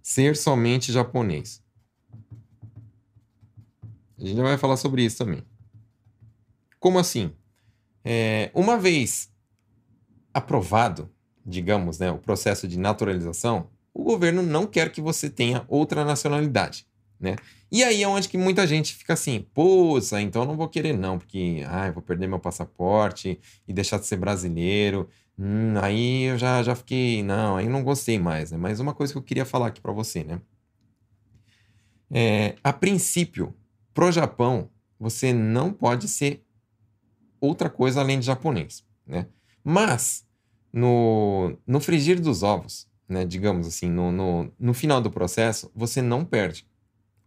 [0.00, 1.62] ser somente japonês.
[4.22, 5.42] A gente vai falar sobre isso também.
[6.78, 7.32] Como assim?
[8.04, 9.30] É, uma vez
[10.32, 11.10] aprovado,
[11.44, 16.86] digamos, né, o processo de naturalização, o governo não quer que você tenha outra nacionalidade,
[17.20, 17.36] né?
[17.70, 21.18] E aí é onde que muita gente fica assim, poxa, então não vou querer não,
[21.18, 25.08] porque ah, vou perder meu passaporte e deixar de ser brasileiro.
[25.38, 28.58] Hum, aí eu já, já fiquei, não, aí não gostei mais, né?
[28.58, 30.40] Mas uma coisa que eu queria falar aqui para você, né?
[32.10, 33.54] É, a princípio,
[33.94, 36.44] pro Japão, você não pode ser
[37.40, 39.26] outra coisa além de japonês, né?
[39.64, 40.26] Mas,
[40.72, 46.00] no, no frigir dos ovos, né, digamos assim, no, no, no final do processo, você
[46.00, 46.66] não perde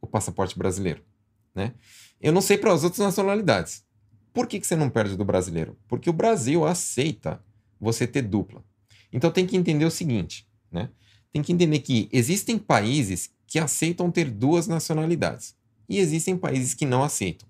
[0.01, 1.03] o passaporte brasileiro,
[1.53, 1.73] né?
[2.21, 3.83] Eu não sei para as outras nacionalidades.
[4.33, 5.77] Por que, que você não perde do brasileiro?
[5.87, 7.43] Porque o Brasil aceita
[7.79, 8.63] você ter dupla.
[9.11, 10.89] Então tem que entender o seguinte, né?
[11.31, 15.55] Tem que entender que existem países que aceitam ter duas nacionalidades
[15.87, 17.47] e existem países que não aceitam.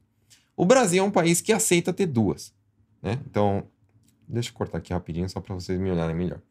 [0.56, 2.54] O Brasil é um país que aceita ter duas,
[3.02, 3.20] né?
[3.30, 3.68] Então
[4.28, 6.42] Deixa eu cortar aqui rapidinho só para vocês me olharem melhor.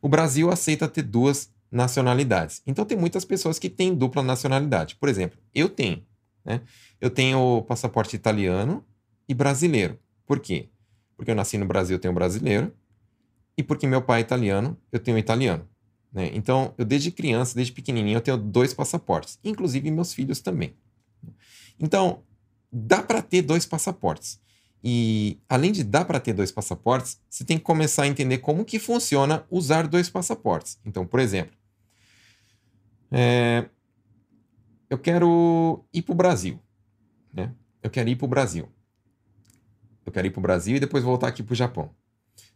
[0.00, 2.62] O Brasil aceita ter duas nacionalidades.
[2.66, 4.96] Então tem muitas pessoas que têm dupla nacionalidade.
[4.96, 6.04] Por exemplo, eu tenho.
[6.44, 6.60] Né?
[7.00, 8.84] Eu tenho passaporte italiano
[9.28, 9.98] e brasileiro.
[10.26, 10.68] Por quê?
[11.16, 12.72] Porque eu nasci no Brasil, eu tenho brasileiro.
[13.56, 15.68] E porque meu pai é italiano, eu tenho italiano.
[16.12, 16.30] Né?
[16.32, 19.38] Então, eu desde criança, desde pequenininho, eu tenho dois passaportes.
[19.42, 20.74] Inclusive meus filhos também.
[21.78, 22.22] Então,
[22.72, 24.40] dá para ter dois passaportes.
[24.82, 28.64] E além de dar para ter dois passaportes, você tem que começar a entender como
[28.64, 30.78] que funciona usar dois passaportes.
[30.84, 31.56] Então, por exemplo,
[33.10, 33.68] é,
[34.88, 36.60] eu quero ir para o Brasil.
[37.32, 37.52] Né?
[37.82, 38.68] Eu quero ir para o Brasil.
[40.06, 41.90] Eu quero ir para o Brasil e depois voltar aqui para o Japão.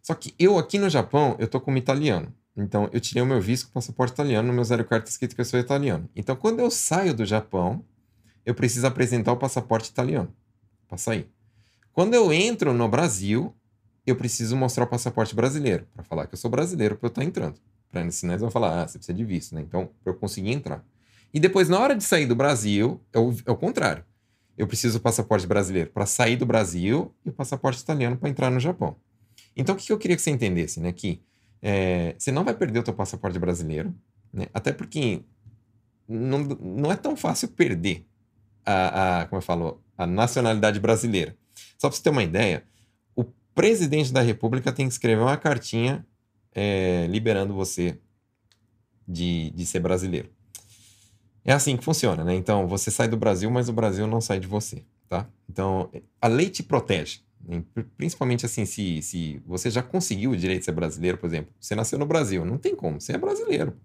[0.00, 2.34] Só que eu aqui no Japão, eu tô como italiano.
[2.56, 5.40] Então, eu tirei o meu visto com passaporte italiano, no meu zero carta escrito que
[5.40, 6.08] eu sou italiano.
[6.14, 7.84] Então, quando eu saio do Japão,
[8.44, 10.32] eu preciso apresentar o passaporte italiano
[10.88, 11.28] para sair.
[11.92, 13.54] Quando eu entro no Brasil,
[14.06, 17.20] eu preciso mostrar o passaporte brasileiro para falar que eu sou brasileiro para eu estar
[17.20, 17.60] tá entrando.
[17.90, 19.60] Para eles vão falar, ah, você precisa de visto, né?
[19.60, 20.82] Então, para eu conseguir entrar.
[21.32, 24.04] E depois, na hora de sair do Brasil, é o, é o contrário.
[24.56, 28.50] Eu preciso do passaporte brasileiro para sair do Brasil e o passaporte italiano para entrar
[28.50, 28.96] no Japão.
[29.54, 30.92] Então, o que eu queria que você entendesse, né?
[30.92, 31.22] Que
[31.60, 33.94] é, você não vai perder o seu passaporte brasileiro,
[34.32, 34.46] né?
[34.54, 35.22] Até porque
[36.08, 38.06] não, não é tão fácil perder
[38.64, 41.36] a, a, como eu falo, a nacionalidade brasileira.
[41.78, 42.64] Só para você ter uma ideia,
[43.14, 46.06] o presidente da República tem que escrever uma cartinha
[46.54, 47.98] é, liberando você
[49.06, 50.30] de, de ser brasileiro.
[51.44, 52.34] É assim que funciona, né?
[52.34, 55.26] Então, você sai do Brasil, mas o Brasil não sai de você, tá?
[55.48, 57.20] Então, a lei te protege.
[57.44, 57.64] Né?
[57.96, 61.52] Principalmente assim, se, se você já conseguiu o direito de ser brasileiro, por exemplo.
[61.60, 63.76] Você nasceu no Brasil, não tem como, você é brasileiro.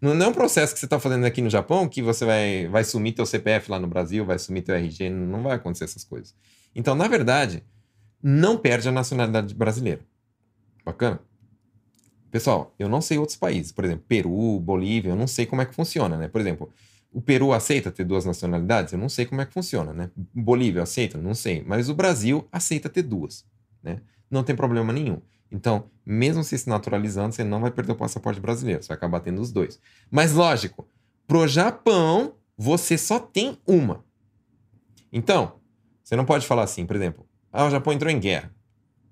[0.00, 2.84] Não, é um processo que você está fazendo aqui no Japão que você vai, vai
[2.84, 6.34] sumir teu CPF lá no Brasil, vai sumir teu RG, não vai acontecer essas coisas.
[6.74, 7.62] Então, na verdade,
[8.22, 10.00] não perde a nacionalidade brasileira.
[10.84, 11.20] Bacana?
[12.30, 15.66] Pessoal, eu não sei outros países, por exemplo, Peru, Bolívia, eu não sei como é
[15.66, 16.26] que funciona, né?
[16.26, 16.68] Por exemplo,
[17.12, 18.92] o Peru aceita ter duas nacionalidades?
[18.92, 20.10] Eu não sei como é que funciona, né?
[20.34, 21.16] Bolívia aceita?
[21.16, 21.62] Não sei.
[21.64, 23.46] Mas o Brasil aceita ter duas,
[23.80, 24.00] né?
[24.28, 25.22] Não tem problema nenhum.
[25.50, 29.20] Então, mesmo se se naturalizando, você não vai perder o passaporte brasileiro, você vai acabar
[29.20, 29.80] tendo os dois.
[30.10, 30.88] Mas lógico,
[31.26, 34.04] pro Japão, você só tem uma.
[35.12, 35.60] Então,
[36.02, 38.52] você não pode falar assim, por exemplo, ah, o Japão entrou em guerra.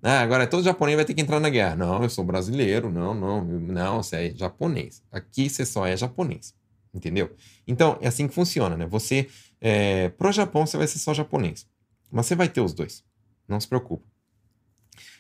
[0.03, 1.77] Ah, agora todo japonês vai ter que entrar na guerra.
[1.77, 2.91] Não, eu sou brasileiro.
[2.91, 5.01] Não, não, não, você é japonês.
[5.13, 6.55] Aqui você só é japonês.
[6.93, 7.35] Entendeu?
[7.67, 8.85] Então, é assim que funciona, né?
[8.87, 9.29] Você,
[9.61, 11.69] é, pro Japão, você vai ser só japonês.
[12.11, 13.05] Mas você vai ter os dois.
[13.47, 14.05] Não se preocupe.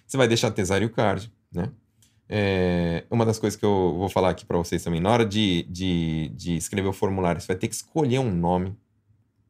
[0.06, 1.70] Você vai deixar Tesário Card, né?
[2.28, 5.64] É, uma das coisas que eu vou falar aqui para vocês também, na hora de,
[5.64, 8.74] de, de escrever o formulário, você vai ter que escolher um nome.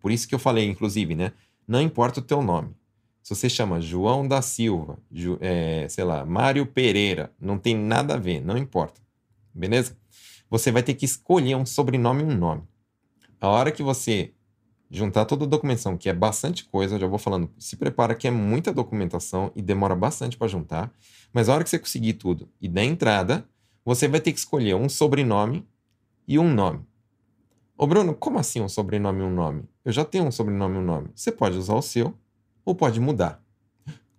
[0.01, 1.33] Por isso que eu falei, inclusive, né?
[1.67, 2.75] Não importa o teu nome.
[3.23, 8.15] Se você chama João da Silva, Ju, é, sei lá, Mário Pereira, não tem nada
[8.15, 9.01] a ver, não importa.
[9.55, 9.97] Beleza?
[10.51, 12.63] Você vai ter que escolher um sobrenome e um nome.
[13.41, 14.33] A hora que você
[14.93, 18.31] juntar toda a documentação, que é bastante coisa, já vou falando, se prepara que é
[18.31, 20.93] muita documentação e demora bastante para juntar,
[21.33, 23.49] mas a hora que você conseguir tudo e der entrada,
[23.83, 25.67] você vai ter que escolher um sobrenome
[26.29, 26.87] e um nome.
[27.77, 29.65] Ô Bruno, como assim um sobrenome e um nome?
[29.83, 31.09] Eu já tenho um sobrenome e um nome.
[31.15, 32.15] Você pode usar o seu
[32.63, 33.43] ou pode mudar.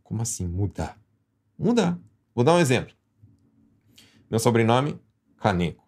[0.02, 1.00] Como assim mudar?
[1.58, 2.00] Mudar.
[2.34, 2.96] Vou dar um exemplo.
[4.30, 5.00] Meu sobrenome,
[5.38, 5.88] Caneco.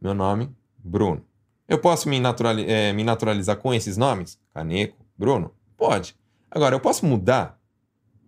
[0.00, 1.24] Meu nome, Bruno.
[1.72, 4.38] Eu posso me, naturali é, me naturalizar com esses nomes?
[4.52, 5.54] Caneco, Bruno?
[5.74, 6.14] Pode.
[6.50, 7.58] Agora, eu posso mudar?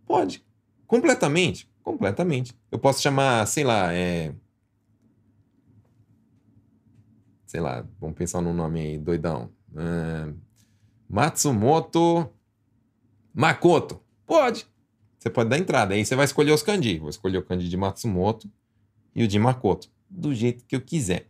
[0.07, 0.43] Pode.
[0.87, 1.71] Completamente.
[1.83, 2.57] Completamente.
[2.73, 4.35] Eu posso chamar, sei lá, é...
[7.45, 9.51] Sei lá, vamos pensar num nome aí, doidão.
[11.07, 12.27] Matsumoto
[13.35, 14.01] Makoto.
[14.25, 14.67] Pode.
[15.19, 15.93] Você pode dar entrada.
[15.93, 16.99] Aí você vai escolher os kanji.
[16.99, 18.51] Vou escolher o kanji de Matsumoto
[19.15, 19.91] e o de Makoto.
[20.09, 21.29] Do jeito que eu quiser.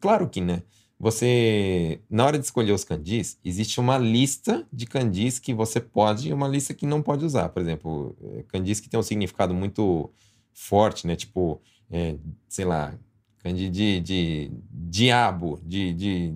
[0.00, 0.64] Claro que, né?
[1.02, 6.28] Você, na hora de escolher os kanjis, existe uma lista de kanjis que você pode
[6.28, 7.48] e uma lista que não pode usar.
[7.48, 10.12] Por exemplo, eh, kanjis que tem um significado muito
[10.52, 11.16] forte, né?
[11.16, 11.60] Tipo,
[11.90, 12.14] é,
[12.48, 12.94] sei lá,
[13.40, 16.34] kanji de, de diabo, de, de,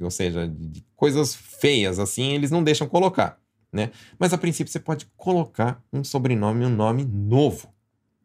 [0.00, 3.40] ou seja, de coisas feias assim, eles não deixam colocar,
[3.72, 3.92] né?
[4.18, 7.72] Mas a princípio você pode colocar um sobrenome, um nome novo,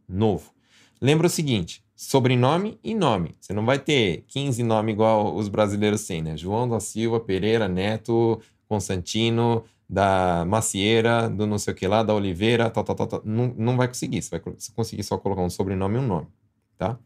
[0.09, 0.55] novo.
[0.99, 3.35] Lembra o seguinte, sobrenome e nome.
[3.39, 6.35] Você não vai ter 15 nomes igual os brasileiros têm, né?
[6.35, 12.13] João da Silva, Pereira, Neto, Constantino, da Macieira, do não sei o que lá, da
[12.13, 13.21] Oliveira, tal, tal, tal, tal.
[13.23, 14.21] Não, não vai conseguir.
[14.21, 16.27] Você vai conseguir só colocar um sobrenome e um nome,
[16.77, 16.97] tá?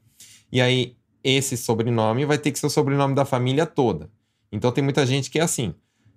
[0.51, 4.09] E aí, esse sobrenome vai ter que ser o sobrenome da família toda.
[4.51, 5.73] Então, tem muita gente que é assim.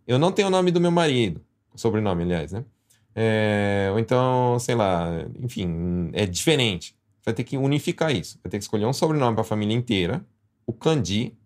[0.06, 1.40] Eu não tenho o nome do meu marido,
[1.74, 2.64] sobrenome, aliás, né?
[3.14, 5.08] É, ou então, sei lá,
[5.40, 6.94] enfim, é diferente
[7.30, 8.38] vai ter que unificar isso.
[8.42, 10.24] Vai ter que escolher um sobrenome para a família inteira,
[10.66, 11.36] o kanji,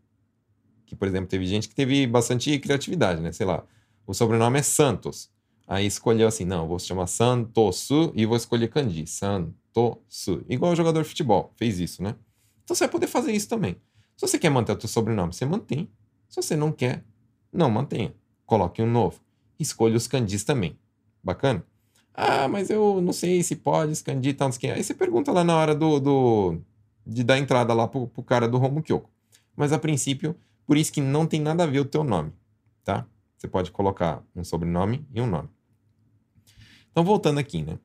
[0.86, 3.32] que, por exemplo, teve gente que teve bastante criatividade, né?
[3.32, 3.64] Sei lá,
[4.06, 5.30] o sobrenome é Santos.
[5.66, 10.44] Aí escolheu assim, não, vou se chamar Santosu e vou escolher kanji, Santosu.
[10.48, 12.14] Igual o jogador de futebol, fez isso, né?
[12.62, 13.76] Então você vai poder fazer isso também.
[14.16, 15.90] Se você quer manter o seu sobrenome, você mantém.
[16.28, 17.04] Se você não quer,
[17.52, 18.14] não mantenha.
[18.46, 19.20] Coloque um novo.
[19.58, 20.78] Escolha os kanjis também.
[21.22, 21.64] Bacana?
[22.14, 25.32] Ah, mas eu não sei se pode expandir e tal, não sei Aí você pergunta
[25.32, 26.60] lá na hora do, do
[27.04, 29.10] de dar entrada lá pro, pro cara do Romo Kyoko.
[29.56, 32.32] Mas a princípio, por isso que não tem nada a ver o teu nome,
[32.84, 33.06] tá?
[33.36, 35.48] Você pode colocar um sobrenome e um nome.
[36.90, 37.78] Então, voltando aqui, né?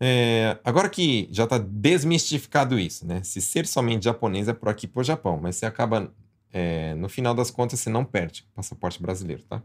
[0.00, 3.22] É, agora que já está desmistificado isso, né?
[3.22, 6.12] Se ser somente japonês é por aqui pro Japão, mas você acaba,
[6.52, 9.62] é, no final das contas, você não perde passaporte brasileiro, tá?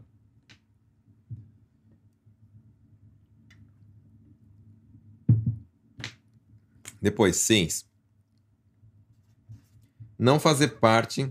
[7.04, 7.84] Depois, seis.
[10.18, 11.30] Não fazer parte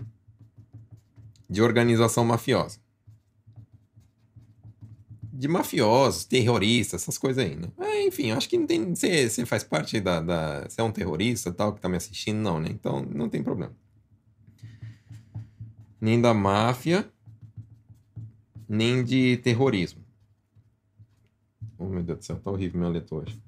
[1.50, 2.78] de organização mafiosa.
[5.34, 7.70] De mafiosos, terroristas, essas coisas aí, né?
[7.80, 8.94] É, enfim, acho que não tem.
[8.94, 10.62] Você, faz parte da.
[10.62, 12.70] Você é um terrorista tal, que tá me assistindo, não, né?
[12.70, 13.76] Então não tem problema.
[16.00, 17.12] Nem da máfia,
[18.70, 20.06] nem de terrorismo.
[21.80, 23.42] Oh, meu Deus do céu, tá horrível meu letra hoje.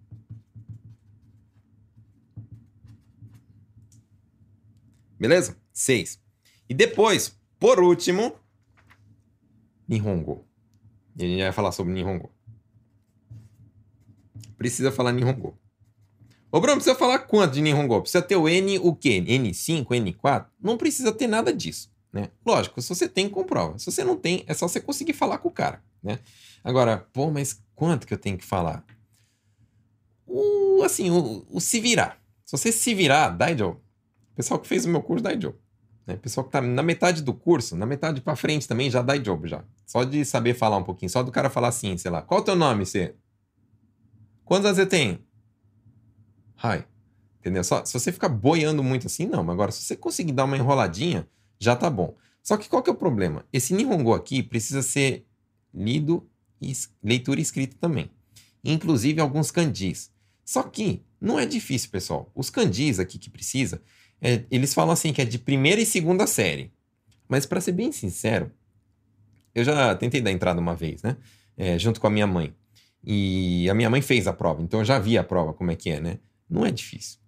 [5.26, 5.58] Beleza?
[5.74, 6.20] Seis.
[6.70, 8.36] E depois, por último,
[9.88, 10.46] Nihongo.
[11.18, 12.32] E a gente vai falar sobre Nihongo.
[14.56, 15.58] Precisa falar Nihongo.
[16.52, 18.02] Ô, Bruno, precisa falar quanto de Nihongo?
[18.02, 19.20] Precisa ter o N o quê?
[19.20, 20.46] N5, N4?
[20.62, 22.30] Não precisa ter nada disso, né?
[22.46, 23.80] Lógico, se você tem, comprova.
[23.80, 26.20] Se você não tem, é só você conseguir falar com o cara, né?
[26.64, 28.86] Agora, pô, mas quanto que eu tenho que falar?
[30.28, 32.24] O, assim, o, o se virar.
[32.46, 33.82] Se você se virar, Daijo,
[34.36, 35.58] pessoal que fez o meu curso dá job.
[36.06, 36.16] Né?
[36.18, 39.48] Pessoal que tá na metade do curso, na metade para frente também já dá job
[39.48, 39.64] já.
[39.86, 42.44] Só de saber falar um pouquinho, só do cara falar assim, sei lá, qual o
[42.44, 43.16] teu nome, você?
[44.44, 45.26] Quantos anos você tem?
[46.64, 46.86] Hi.
[47.40, 47.64] Entendeu?
[47.64, 49.44] Só, se você ficar boiando muito assim, não.
[49.44, 51.28] Mas agora, se você conseguir dar uma enroladinha,
[51.60, 52.16] já tá bom.
[52.42, 53.46] Só que qual que é o problema?
[53.52, 55.26] Esse Nihongo aqui precisa ser
[55.74, 56.28] lido,
[56.62, 58.10] e leitura escrita também.
[58.64, 60.12] Inclusive alguns kanjis.
[60.44, 62.32] Só que não é difícil, pessoal.
[62.36, 63.82] Os kanjis aqui que precisa
[64.22, 66.72] é, eles falam assim que é de primeira e segunda série.
[67.28, 68.52] Mas para ser bem sincero,
[69.54, 71.18] eu já tentei dar entrada uma vez, né?
[71.58, 72.54] É, junto com a minha mãe.
[73.04, 75.76] E a minha mãe fez a prova, então eu já vi a prova como é
[75.76, 76.20] que é, né?
[76.50, 77.20] Não é difícil.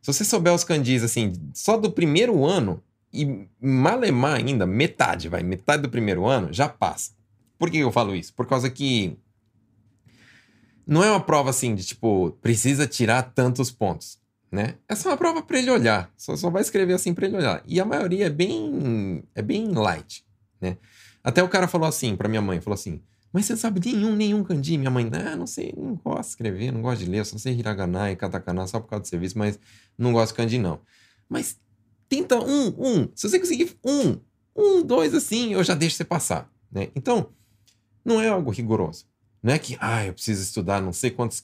[0.00, 2.82] Se você souber os candis, assim, só do primeiro ano,
[3.12, 7.12] e malemar ainda, metade, vai, metade do primeiro ano, já passa.
[7.58, 8.34] Por que eu falo isso?
[8.34, 9.16] Por causa que
[10.84, 14.21] não é uma prova assim de tipo, precisa tirar tantos pontos
[14.52, 14.74] né?
[14.86, 16.12] Essa é uma prova para ele olhar.
[16.14, 17.62] Só, só vai escrever assim para ele olhar.
[17.66, 20.24] E a maioria é bem é bem light,
[20.60, 20.76] né?
[21.24, 23.00] Até o cara falou assim para minha mãe, falou assim:
[23.32, 26.70] "Mas você sabe nenhum nenhum kanji?" Minha mãe: "Ah, não sei, não gosto de escrever,
[26.70, 29.58] não gosto de ler, só sei hiragana e katakana só por causa do serviço, mas
[29.96, 30.80] não gosto de kanji não."
[31.28, 31.58] Mas
[32.10, 33.08] tenta um, um.
[33.14, 34.20] Se você conseguir um,
[34.54, 36.88] um, dois assim, eu já deixo você passar, né?
[36.94, 37.30] Então,
[38.04, 39.06] não é algo rigoroso.
[39.42, 41.42] Não é que, ah, eu preciso estudar não sei quantos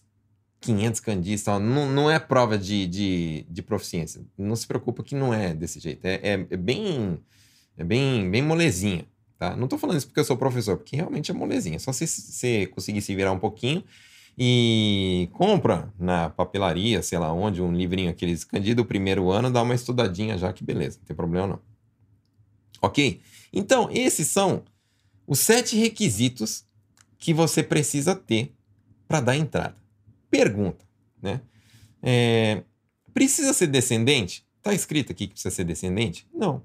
[0.61, 1.61] 500 candis tal.
[1.61, 4.23] Não, não é prova de, de, de proficiência.
[4.37, 6.05] Não se preocupa que não é desse jeito.
[6.05, 7.19] É, é, é bem
[7.79, 9.07] é bem, bem molezinha,
[9.39, 9.57] tá?
[9.57, 11.79] Não tô falando isso porque eu sou professor, porque realmente é molezinha.
[11.79, 13.85] Só se você conseguir se virar um pouquinho
[14.37, 19.77] e compra na papelaria, sei lá onde, um livrinho aqueles Candido primeiro ano, dá uma
[19.77, 21.61] estudadinha já que beleza, não tem problema não.
[22.83, 23.21] Ok?
[23.53, 24.65] Então, esses são
[25.25, 26.65] os sete requisitos
[27.17, 28.53] que você precisa ter
[29.07, 29.77] para dar entrada.
[30.31, 30.85] Pergunta,
[31.21, 31.41] né?
[32.03, 32.63] É,
[33.13, 34.47] precisa ser descendente?
[34.63, 36.27] Tá escrito aqui que precisa ser descendente?
[36.33, 36.63] Não.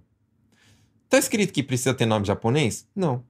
[1.09, 2.87] Tá escrito que precisa ter nome japonês?
[2.95, 3.23] Não.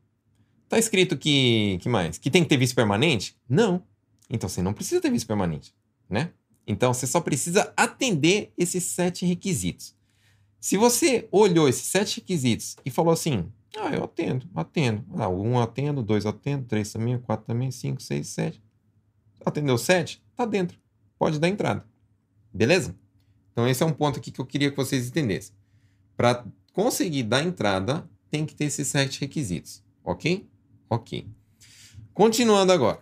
[0.70, 1.78] Tá escrito que.
[1.82, 2.18] que mais?
[2.18, 3.38] Que tem que ter vice permanente?
[3.48, 3.84] Não.
[4.30, 5.74] Então você não precisa ter vice permanente,
[6.10, 6.32] né?
[6.66, 9.96] Então você só precisa atender esses sete requisitos.
[10.60, 15.06] Se você olhou esses sete requisitos e falou assim: ah, eu atendo, atendo.
[15.16, 18.62] Ah, um atendo, dois atendo, três também, quatro também, cinco, seis, sete.
[19.46, 20.24] Atendeu sete?
[20.36, 20.78] Tá dentro.
[21.18, 21.86] Pode dar entrada.
[22.54, 22.96] Beleza?
[23.52, 25.56] Então esse é um ponto aqui que eu queria que vocês entendessem.
[26.16, 30.50] Para conseguir dar entrada, tem que ter esses sete requisitos, ok?
[30.90, 31.28] Ok.
[32.14, 33.00] Continuando agora.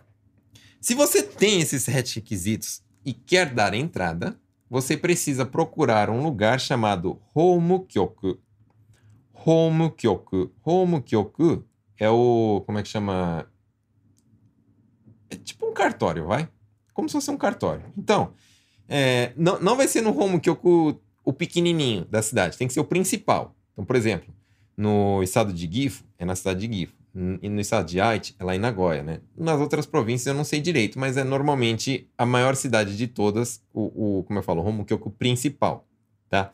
[0.80, 4.38] Se você tem esses sete requisitos e quer dar entrada,
[4.68, 8.38] você precisa procurar um lugar chamado Homukyoku.
[9.32, 10.50] Homukyoku.
[10.64, 11.64] Homukyoku
[11.98, 12.62] é o.
[12.64, 13.46] Como é que chama?
[15.32, 16.46] É tipo um cartório, vai?
[16.92, 17.84] Como se fosse um cartório.
[17.96, 18.34] Então,
[18.86, 22.84] é, não, não vai ser no Homukyoku o pequenininho da cidade, tem que ser o
[22.84, 23.56] principal.
[23.72, 24.34] Então, por exemplo,
[24.76, 26.94] no estado de Gifu, é na cidade de Gifu.
[27.42, 29.20] E no estado de Aichi, é lá em Nagoya, né?
[29.36, 33.62] Nas outras províncias eu não sei direito, mas é normalmente a maior cidade de todas,
[33.72, 35.86] o, o como eu falo, o Homukyoku principal,
[36.28, 36.52] tá?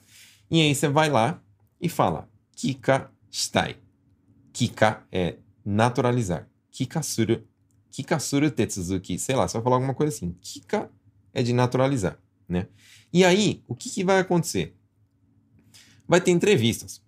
[0.51, 1.41] E aí você vai lá
[1.81, 3.77] e fala Kika Shitai.
[4.53, 6.49] Kika é naturalizar.
[6.73, 7.45] Kika suru.
[7.91, 9.19] Kika suru tetsuzuki.
[9.19, 10.35] Sei lá, vai falar alguma coisa assim.
[10.41, 10.91] Kika
[11.33, 12.19] é de naturalizar,
[12.49, 12.69] né?
[13.13, 14.77] E aí, o que, que vai acontecer?
[16.07, 17.03] Vai ter entrevistas.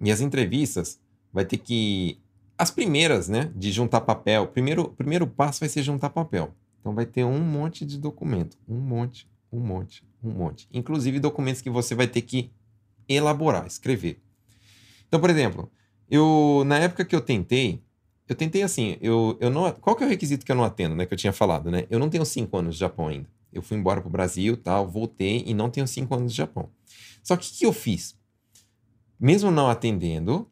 [0.00, 1.00] E as entrevistas
[1.32, 2.20] vai ter que.
[2.56, 3.52] As primeiras, né?
[3.54, 4.46] De juntar papel.
[4.48, 6.54] Primeiro, primeiro passo vai ser juntar papel.
[6.80, 8.58] Então vai ter um monte de documento.
[8.68, 10.68] Um monte, um monte, um monte.
[10.72, 12.50] Inclusive documentos que você vai ter que
[13.08, 14.20] elaborar, escrever.
[15.08, 15.70] Então, por exemplo,
[16.10, 17.82] eu na época que eu tentei,
[18.28, 20.94] eu tentei assim, eu, eu não, qual que é o requisito que eu não atendo,
[20.94, 21.06] né?
[21.06, 21.86] Que eu tinha falado, né?
[21.90, 23.28] Eu não tenho cinco anos de Japão ainda.
[23.52, 26.68] Eu fui embora para o Brasil, tal, voltei e não tenho cinco anos de Japão.
[27.22, 28.16] Só que o que eu fiz?
[29.18, 30.46] mesmo não atendendo,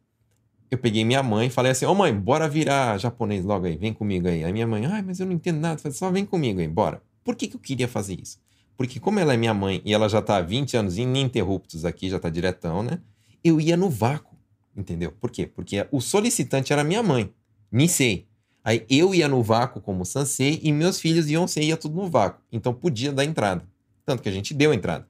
[0.70, 3.76] eu peguei minha mãe e falei assim: Ô oh, mãe, bora virar japonês logo aí,
[3.76, 4.44] vem comigo aí.
[4.44, 5.78] Aí minha mãe, ai, mas eu não entendo nada.
[5.78, 7.02] falei, só vem comigo aí, bora.
[7.22, 8.40] Por que, que eu queria fazer isso?
[8.76, 12.08] Porque, como ela é minha mãe e ela já tá há 20 anos ininterruptos aqui,
[12.08, 13.00] já tá diretão, né?
[13.44, 14.36] Eu ia no vácuo,
[14.74, 15.12] entendeu?
[15.12, 15.46] Por quê?
[15.46, 17.30] Porque o solicitante era minha mãe,
[17.72, 18.28] Nisei.
[18.62, 22.08] Aí eu ia no vácuo como Sansei e meus filhos iam ser, ia tudo no
[22.08, 22.40] vácuo.
[22.52, 23.66] Então podia dar entrada.
[24.04, 25.08] Tanto que a gente deu entrada.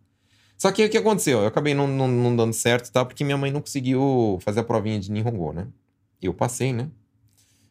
[0.57, 1.41] Só que o que aconteceu?
[1.41, 3.05] Eu acabei não, não, não dando certo, tá?
[3.05, 5.67] Porque minha mãe não conseguiu fazer a provinha de Nihongo, né?
[6.21, 6.89] Eu passei, né?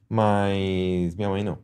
[0.09, 1.57] Mas minha mãe não.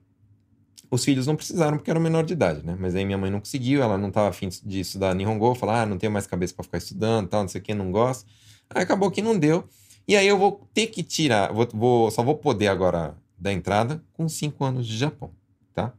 [0.89, 2.77] Os filhos não precisaram porque eram menor de idade, né?
[2.79, 5.85] Mas aí minha mãe não conseguiu, ela não estava afim de estudar Nihongo, falar, ah,
[5.85, 8.25] não tenho mais cabeça para ficar estudando, tal, não sei o que, não gosto.
[8.69, 9.67] Aí acabou que não deu.
[10.07, 14.01] E aí eu vou ter que tirar, vou, vou, só vou poder agora dar entrada
[14.13, 15.31] com 5 anos de Japão,
[15.73, 15.93] tá?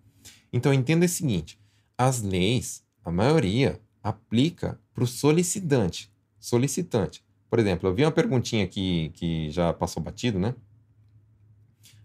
[0.52, 1.60] Então entenda o seguinte,
[1.96, 6.10] as leis, a maioria, aplica para o solicitante.
[6.38, 7.22] Solicitante.
[7.50, 10.54] Por exemplo, eu vi uma perguntinha aqui que já passou batido, né?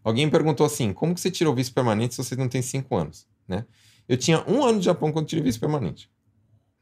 [0.03, 3.25] Alguém perguntou assim: como que você tirou vice permanente se você não tem cinco anos?
[3.47, 3.65] Né?
[4.07, 6.09] Eu tinha um ano de Japão quando tirei vice permanente.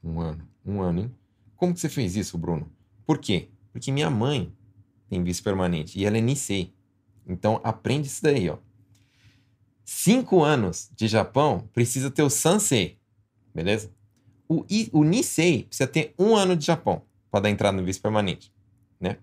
[0.02, 1.14] Um ano, um ano, hein?
[1.56, 2.70] Como que você fez isso, Bruno?
[3.06, 3.48] Por quê?
[3.72, 4.52] Porque minha mãe
[5.12, 6.72] tem vice permanente e ela é Nisei.
[7.26, 8.56] Então aprende isso daí, ó.
[9.84, 12.98] Cinco anos de Japão precisa ter o Sansei,
[13.54, 13.92] beleza?
[14.48, 18.50] O, o Nisei precisa ter um ano de Japão para dar entrada no vice-permanente,
[18.98, 19.18] né?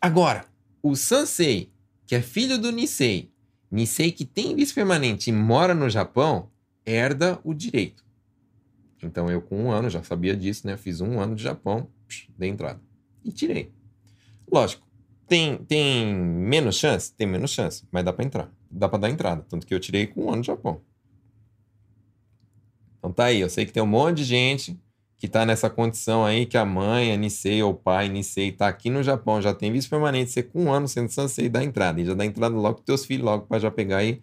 [0.00, 0.46] Agora,
[0.82, 1.72] o Sansei,
[2.06, 3.30] que é filho do Nisei,
[3.70, 6.50] Nisei que tem vice-permanente e mora no Japão,
[6.84, 8.04] herda o direito.
[9.00, 10.76] Então eu com um ano já sabia disso, né?
[10.76, 12.80] Fiz um ano de Japão, psh, dei entrada.
[13.24, 13.72] E tirei.
[14.50, 14.89] Lógico,
[15.30, 17.14] tem, tem menos chance?
[17.14, 18.52] Tem menos chance, mas dá para entrar.
[18.68, 19.46] Dá para dar entrada.
[19.48, 20.80] Tanto que eu tirei com um ano de Japão.
[22.98, 24.76] Então tá aí, eu sei que tem um monte de gente
[25.16, 28.66] que tá nessa condição aí que a mãe, a Nisei ou o pai, Nisei, tá
[28.66, 32.00] aqui no Japão, já tem visto permanente, você com um ano sendo Sansei dá entrada.
[32.00, 34.20] E já dá entrada logo com teus filhos, logo para já pegar aí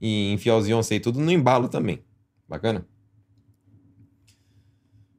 [0.00, 2.02] e enfiar os Yonsei tudo no embalo também.
[2.48, 2.86] Bacana?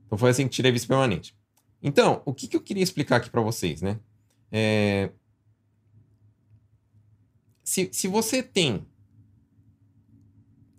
[0.07, 1.35] Então foi assim que tirei vice permanente.
[1.83, 3.99] Então, o que, que eu queria explicar aqui para vocês, né?
[4.51, 5.11] É...
[7.67, 8.87] Se, se você tem.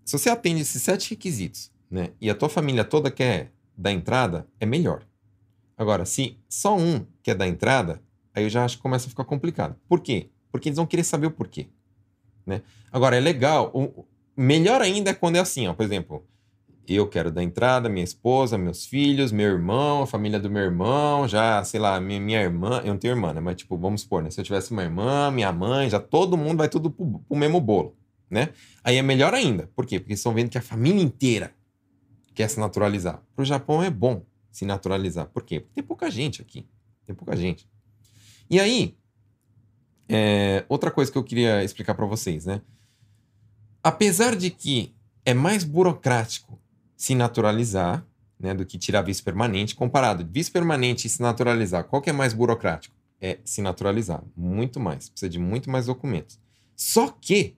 [0.06, 4.48] Se você atende esses sete requisitos né, e a tua família toda quer dar entrada,
[4.58, 5.06] é melhor.
[5.76, 9.26] Agora, se só um quer dar entrada, aí eu já acho que começa a ficar
[9.26, 9.76] complicado.
[9.86, 10.30] Por quê?
[10.50, 11.68] Porque eles vão querer saber o porquê.
[12.46, 12.62] Né?
[12.90, 13.70] Agora, é legal.
[13.74, 16.26] O, melhor ainda é quando é assim, ó, por exemplo,
[16.94, 21.28] eu quero dar entrada, minha esposa, meus filhos, meu irmão, a família do meu irmão,
[21.28, 23.40] já, sei lá, minha, minha irmã, eu não tenho irmã, né?
[23.40, 24.30] Mas, tipo, vamos supor, né?
[24.30, 27.60] Se eu tivesse uma irmã, minha mãe, já todo mundo vai tudo pro, pro mesmo
[27.60, 27.96] bolo,
[28.30, 28.50] né?
[28.82, 29.70] Aí é melhor ainda.
[29.74, 30.00] Por quê?
[30.00, 31.52] Porque estão vendo que a família inteira
[32.34, 33.22] quer se naturalizar.
[33.34, 35.26] Pro Japão é bom se naturalizar.
[35.26, 35.60] Por quê?
[35.60, 36.66] Porque tem pouca gente aqui.
[37.06, 37.68] Tem pouca gente.
[38.48, 38.96] E aí,
[40.08, 42.62] é, outra coisa que eu queria explicar para vocês, né?
[43.82, 46.57] Apesar de que é mais burocrático
[46.98, 48.04] se naturalizar
[48.38, 52.12] né, do que tirar visto permanente, comparado visto permanente e se naturalizar, qual que é
[52.12, 52.94] mais burocrático?
[53.20, 56.38] É se naturalizar, muito mais, precisa de muito mais documentos.
[56.74, 57.56] Só que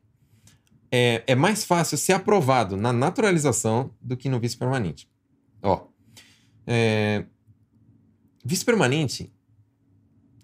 [0.93, 5.09] é, é mais fácil ser aprovado na naturalização do que no visto permanente.
[5.63, 5.87] Ó,
[6.67, 7.25] é,
[8.45, 9.33] visto permanente,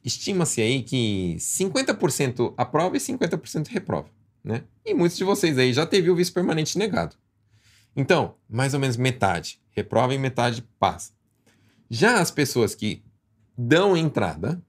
[0.05, 4.09] estima-se aí que 50% aprova e 50% reprova,
[4.42, 4.64] né?
[4.84, 7.16] E muitos de vocês aí já teve o visto permanente negado.
[7.97, 11.12] Então, mais ou menos metade reprova e metade passa.
[11.88, 13.03] Já as pessoas que
[13.57, 14.62] dão entrada,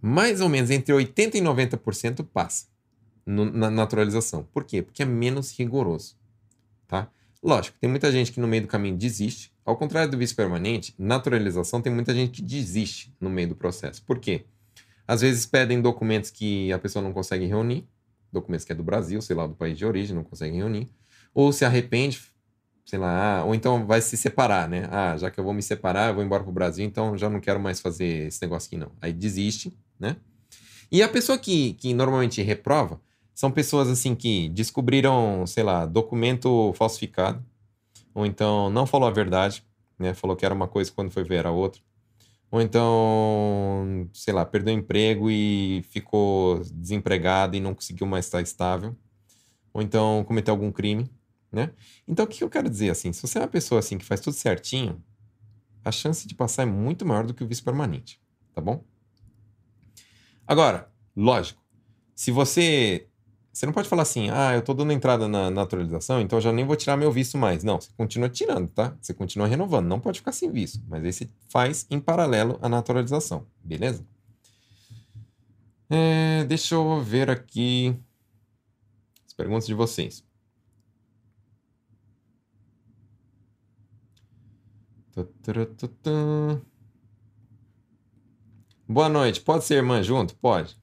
[0.00, 2.66] mais ou menos entre 80% e 90% passa
[3.24, 4.46] no, na naturalização.
[4.52, 4.82] Por quê?
[4.82, 6.16] Porque é menos rigoroso.
[6.86, 7.08] Tá?
[7.42, 9.52] Lógico, tem muita gente que no meio do caminho desiste.
[9.64, 14.02] Ao contrário do vice permanente, naturalização tem muita gente que desiste no meio do processo.
[14.04, 14.44] Por quê?
[15.06, 17.86] Às vezes pedem documentos que a pessoa não consegue reunir,
[18.32, 20.90] documentos que é do Brasil, sei lá, do país de origem, não consegue reunir,
[21.34, 22.20] ou se arrepende,
[22.84, 24.88] sei lá, ah, ou então vai se separar, né?
[24.90, 27.40] Ah, já que eu vou me separar, eu vou embora pro Brasil, então já não
[27.40, 28.92] quero mais fazer esse negócio aqui, não.
[29.00, 30.16] Aí desiste, né?
[30.92, 33.00] E a pessoa que, que normalmente reprova
[33.34, 37.44] são pessoas assim que descobriram, sei lá, documento falsificado,
[38.14, 39.64] ou então não falou a verdade,
[39.98, 40.14] né?
[40.14, 41.80] Falou que era uma coisa quando foi ver era outra.
[42.50, 48.94] Ou então, sei lá, perdeu emprego e ficou desempregado e não conseguiu mais estar estável.
[49.72, 51.10] Ou então cometeu algum crime
[51.54, 51.70] né?
[52.06, 54.20] Então, o que eu quero dizer, assim, se você é uma pessoa, assim, que faz
[54.20, 55.02] tudo certinho,
[55.84, 58.20] a chance de passar é muito maior do que o vice permanente,
[58.54, 58.82] tá bom?
[60.46, 61.62] Agora, lógico,
[62.14, 63.08] se você...
[63.52, 66.52] Você não pode falar assim, ah, eu tô dando entrada na naturalização, então eu já
[66.52, 67.62] nem vou tirar meu visto mais.
[67.62, 68.96] Não, você continua tirando, tá?
[69.00, 70.82] Você continua renovando, não pode ficar sem visto.
[70.88, 74.04] Mas aí você faz em paralelo a naturalização, beleza?
[75.88, 77.96] É, deixa eu ver aqui
[79.24, 80.24] as perguntas de vocês.
[88.88, 89.40] Boa noite.
[89.40, 90.34] Pode ser irmã junto?
[90.36, 90.76] Pode.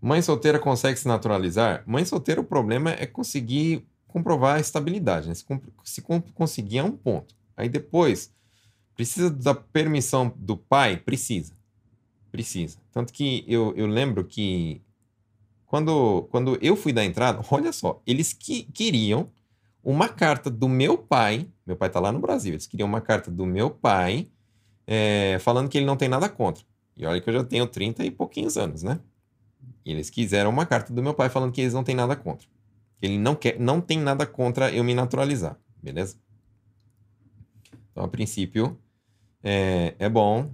[0.00, 1.84] Mãe solteira consegue se naturalizar?
[1.86, 5.28] Mãe solteira, o problema é conseguir comprovar a estabilidade.
[5.28, 5.34] Né?
[5.34, 5.44] Se,
[5.84, 6.02] se
[6.34, 7.36] conseguir é um ponto.
[7.56, 8.34] Aí depois,
[8.96, 10.96] precisa da permissão do pai?
[10.96, 11.52] Precisa.
[12.32, 12.78] Precisa.
[12.90, 14.82] Tanto que eu, eu lembro que
[15.66, 19.30] quando, quando eu fui dar entrada, olha só, eles que, queriam
[19.82, 21.48] uma carta do meu pai.
[21.66, 22.52] Meu pai está lá no Brasil.
[22.52, 24.28] Eles queriam uma carta do meu pai
[24.86, 26.64] é, falando que ele não tem nada contra.
[26.96, 29.00] E olha que eu já tenho 30 e pouquinhos anos, né?
[29.84, 32.46] E eles quiseram uma carta do meu pai falando que eles não têm nada contra.
[33.00, 36.16] Ele não quer, não tem nada contra eu me naturalizar, beleza?
[37.90, 38.78] Então, a princípio,
[39.42, 40.50] é, é bom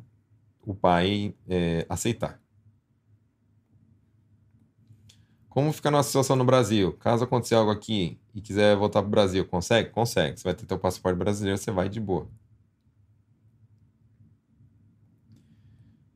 [0.65, 2.41] o pai é, aceitar.
[5.49, 6.93] Como fica a nossa situação no Brasil?
[6.95, 9.91] Caso aconteça algo aqui e quiser voltar para o Brasil, consegue?
[9.91, 10.39] Consegue.
[10.39, 12.29] Você vai ter teu passaporte brasileiro, você vai de boa.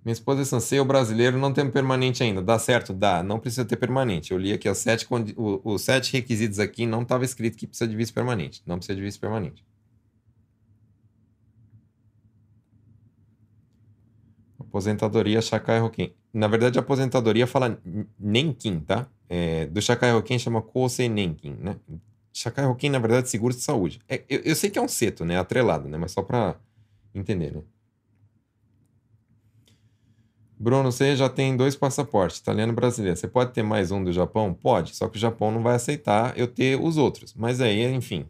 [0.04, 2.42] Minha esposa é Sansei, o brasileiro não tem permanente ainda.
[2.42, 2.92] Dá certo?
[2.92, 3.22] Dá.
[3.22, 4.32] Não precisa ter permanente.
[4.32, 5.06] Eu li aqui os sete,
[5.36, 8.62] os sete requisitos aqui, não estava escrito que precisa de visto permanente.
[8.66, 9.64] Não precisa de visto permanente.
[14.58, 16.12] Aposentadoria Shakai Hoken.
[16.32, 17.80] Na verdade, a aposentadoria fala
[18.18, 19.06] Nenkin, tá?
[19.28, 21.76] É, do Shakai Hoken chama Kosei Nenkin, né?
[22.32, 24.00] Shakai Hoken, na verdade, seguro de saúde.
[24.08, 25.38] É, eu, eu, sei que é um seto, né?
[25.38, 25.98] Atrelado, né?
[25.98, 26.56] Mas só para
[27.14, 27.62] entender, né?
[30.58, 33.16] Bruno, você já tem dois passaportes, italiano e brasileiro.
[33.16, 34.54] Você pode ter mais um do Japão?
[34.54, 37.34] Pode, só que o Japão não vai aceitar eu ter os outros.
[37.34, 38.26] Mas aí, enfim,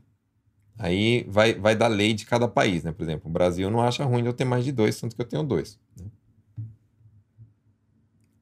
[0.78, 2.90] aí vai, vai dar lei de cada país, né?
[2.90, 5.26] Por exemplo, o Brasil não acha ruim eu ter mais de dois, tanto que eu
[5.26, 5.78] tenho dois.
[5.96, 6.06] Né?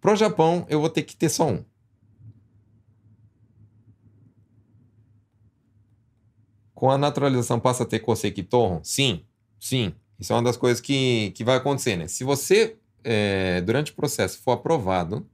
[0.01, 1.65] Pro Japão, eu vou ter que ter só um.
[6.81, 8.81] Com a naturalização passa a ter Kosei Kitohon?
[8.83, 9.23] Sim,
[9.59, 9.93] sim.
[10.19, 12.09] Isso é uma das coisas que, que vai acontecer, né?
[12.09, 15.27] Se você, é, durante o processo, for aprovado, o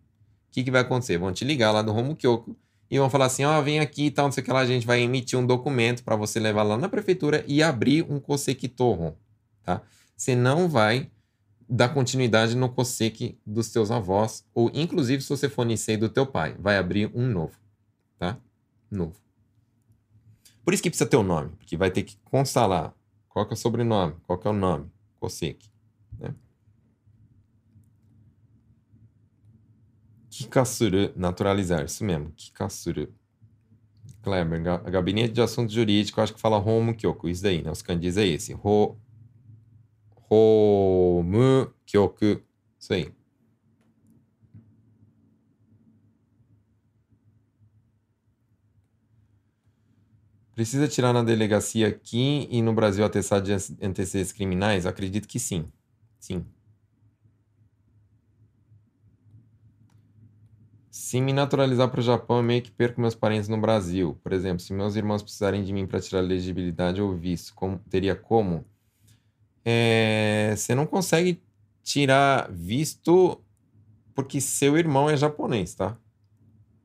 [0.51, 1.19] que, que vai acontecer?
[1.19, 2.57] Vão te ligar lá do Romo Kyoko
[2.91, 4.59] e vão falar assim: ó, oh, vem aqui e tal, não sei o que lá,
[4.59, 8.19] a gente vai emitir um documento para você levar lá na prefeitura e abrir um
[8.19, 9.15] Koseki Torron,
[9.63, 9.83] tá?
[10.17, 11.09] Você não vai
[11.69, 16.27] dar continuidade no Koseki dos teus avós, ou inclusive se você for Nisei do teu
[16.27, 17.55] pai, vai abrir um novo,
[18.19, 18.37] tá?
[18.91, 19.26] Novo.
[20.67, 22.93] Por isso que precisa ter o um nome, porque vai ter que constar lá
[23.29, 24.91] qual é o sobrenome, qual é o nome,
[25.21, 25.71] Koseki,
[26.19, 26.35] né?
[30.29, 33.15] Kikasuru, naturalizar, isso mesmo, Kikasuru.
[34.25, 34.61] Kleber,
[34.91, 37.71] gabinete de assunto jurídico, acho que fala Homo Kyoku, isso daí, né?
[37.71, 38.53] Os kanjis é esse.
[38.65, 38.97] Ho,
[40.29, 42.43] Homu Kyoku,
[42.77, 43.15] isso aí.
[50.57, 53.53] Precisa tirar na delegacia aqui e no Brasil atestado de
[53.87, 54.87] antecedentes criminais?
[54.87, 55.71] Acredito que sim.
[56.19, 56.47] Sim.
[60.91, 64.19] Se me naturalizar para o Japão, eu meio que perco meus parentes no Brasil.
[64.23, 68.17] Por exemplo, se meus irmãos precisarem de mim para tirar legibilidade ou visto, como, teria
[68.17, 68.65] como?
[69.63, 71.39] É, você não consegue
[71.83, 73.45] tirar visto
[74.15, 75.99] porque seu irmão é japonês, tá?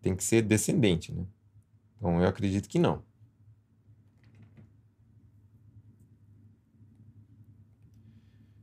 [0.01, 1.25] Tem que ser descendente, né?
[1.95, 3.09] Então eu acredito que não.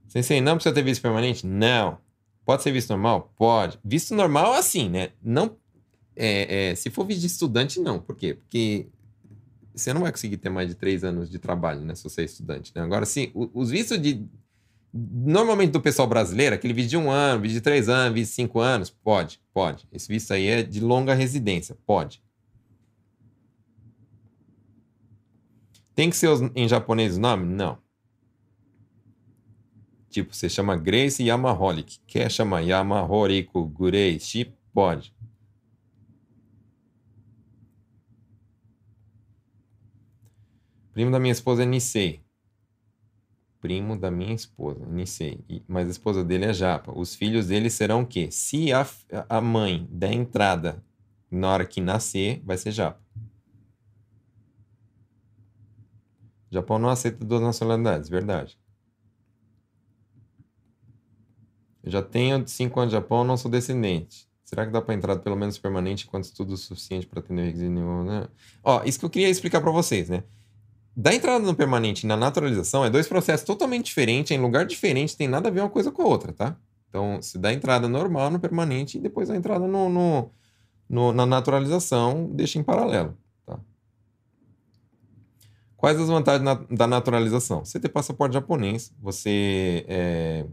[0.08, 1.46] Sensei, não precisa ter visto permanente?
[1.46, 1.98] Não.
[2.44, 3.32] Pode ser visto normal?
[3.36, 3.78] Pode.
[3.84, 5.10] Visto normal, assim, né?
[5.22, 5.56] Não.
[6.16, 8.00] É, é, se for visto de estudante, não.
[8.00, 8.34] Por quê?
[8.34, 8.86] Porque
[9.74, 11.94] você não vai conseguir ter mais de três anos de trabalho, né?
[11.94, 12.72] Se você é estudante.
[12.74, 12.82] Né?
[12.82, 14.26] Agora, sim, os vistos de.
[14.92, 18.36] Normalmente do pessoal brasileiro, aquele visto de um ano, visto de três anos, visto de
[18.36, 19.86] cinco anos, pode, pode.
[19.92, 22.22] Esse visto aí é de longa residência, pode.
[25.94, 27.44] Tem que ser em japonês o nome?
[27.44, 27.76] Não.
[30.10, 32.00] Tipo, você chama Grace Yamaholic.
[32.06, 34.18] Quer chamar Yamahoriko Gurei
[34.72, 35.14] Pode.
[40.92, 42.20] Primo da minha esposa é Nisei.
[43.60, 45.44] Primo da minha esposa, Nisei.
[45.66, 46.92] Mas a esposa dele é Japa.
[46.96, 48.30] Os filhos dele serão o quê?
[48.30, 48.86] Se a,
[49.28, 50.82] a mãe der entrada
[51.30, 53.00] na hora que nascer, vai ser Japa.
[56.50, 58.58] Japão não aceita duas nacionalidades, verdade.
[61.82, 64.28] Eu já tenho 5 anos de Japão, não sou descendente.
[64.44, 67.44] Será que dá para entrar pelo menos permanente enquanto estudo o suficiente para atender o
[67.44, 68.28] requisito né?
[68.64, 70.24] Ó, isso que eu queria explicar para vocês, né?
[70.96, 75.16] Da entrada no permanente e na naturalização é dois processos totalmente diferentes, em lugar diferente,
[75.16, 76.56] tem nada a ver uma coisa com a outra, tá?
[76.88, 80.30] Então, se dá entrada normal no permanente e depois a entrada no, no,
[80.88, 83.60] no, na naturalização, deixa em paralelo, tá?
[85.76, 87.64] Quais as vantagens na, da naturalização?
[87.64, 90.46] Você ter passaporte japonês, você é,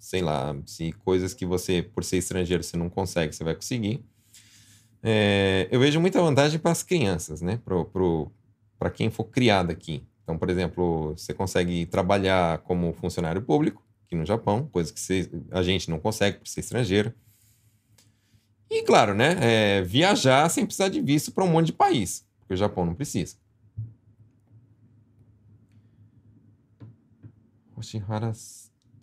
[0.00, 4.02] sei lá, se coisas que você, por ser estrangeiro, você não consegue, você vai conseguir.
[5.02, 7.60] É, eu vejo muita vantagem para as crianças, né?
[8.78, 10.02] Para quem for criado aqui.
[10.22, 15.30] Então, por exemplo, você consegue trabalhar como funcionário público aqui no Japão, coisa que você,
[15.50, 17.12] a gente não consegue por ser estrangeiro.
[18.70, 19.36] E, claro, né?
[19.40, 22.94] É, viajar sem precisar de visto para um monte de país, porque o Japão não
[22.94, 23.36] precisa.
[27.76, 28.32] Oshihara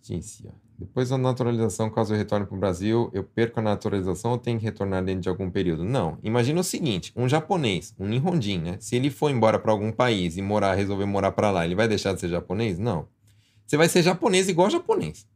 [0.02, 0.67] Jinsia.
[0.78, 4.60] Depois da naturalização, caso eu retorne para o Brasil, eu perco a naturalização ou tenho
[4.60, 5.84] que retornar dentro de algum período?
[5.84, 6.18] Não.
[6.22, 8.76] Imagina o seguinte: um japonês, um Nihonjin, né?
[8.78, 11.88] Se ele for embora para algum país e morar, resolver morar para lá, ele vai
[11.88, 12.78] deixar de ser japonês?
[12.78, 13.08] Não.
[13.66, 15.26] Você vai ser japonês igual japonês.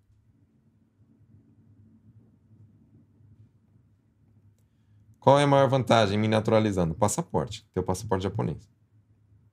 [5.18, 6.94] Qual é a maior vantagem me naturalizando?
[6.94, 7.66] Passaporte.
[7.74, 8.68] Ter o passaporte japonês.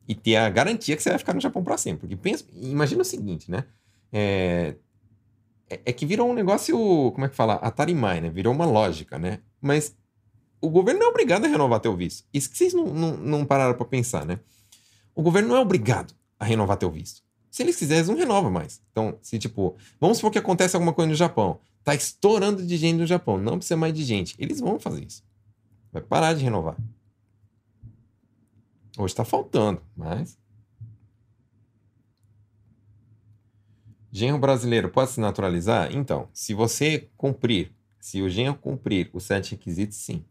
[0.08, 2.02] E ter a garantia que você vai ficar no Japão para sempre.
[2.02, 3.66] Porque pensa, imagina o seguinte, né?
[4.12, 4.76] É,
[5.70, 6.76] é, é que virou um negócio,
[7.12, 7.56] como é que fala?
[7.56, 8.30] Atarimai, né?
[8.30, 9.40] Virou uma lógica, né?
[9.62, 9.96] Mas
[10.62, 12.26] o governo não é obrigado a renovar teu visto.
[12.34, 14.40] Isso que vocês não, não, não pararam para pensar, né?
[15.16, 17.22] O governo não é obrigado a renovar teu visto.
[17.52, 18.82] Se eles quiserem, eles não renovam mais.
[18.92, 21.60] Então, se tipo, vamos supor que acontece alguma coisa no Japão.
[21.84, 24.36] Tá estourando de gente no Japão, não precisa mais de gente.
[24.38, 25.24] Eles vão fazer isso.
[25.92, 26.78] Vai parar de renovar.
[28.98, 30.38] Hoje tá faltando, mas
[34.12, 35.96] Genro brasileiro pode se naturalizar?
[35.96, 40.26] Então, se você cumprir, se o genro cumprir os sete requisitos, sim.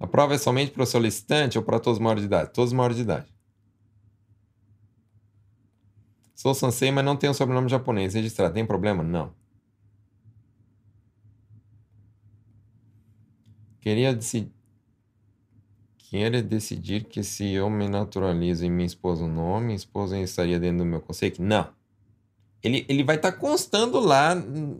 [0.00, 2.52] A prova é somente para o solicitante ou para todos os maiores de idade?
[2.52, 3.26] Todos os maiores de idade.
[6.34, 8.54] Sou Sansei, mas não tenho sobrenome japonês registrado.
[8.54, 9.02] Tem problema?
[9.02, 9.34] Não.
[13.80, 14.52] Queria decidir.
[16.48, 20.78] Decidir que se eu me naturalizo e minha esposa o nome, minha esposa estaria dentro
[20.78, 21.42] do meu conceito?
[21.42, 21.68] Não.
[22.62, 24.34] Ele, ele vai estar tá constando lá,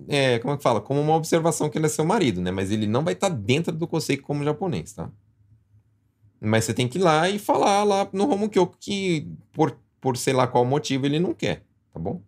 [0.09, 0.81] é, como é que fala?
[0.81, 2.51] Como uma observação que ele é seu marido, né?
[2.51, 5.11] Mas ele não vai estar tá dentro do conceito como japonês, tá?
[6.41, 10.33] Mas você tem que ir lá e falar lá no Romukyoku que por, por sei
[10.33, 12.23] lá qual motivo ele não quer, tá bom?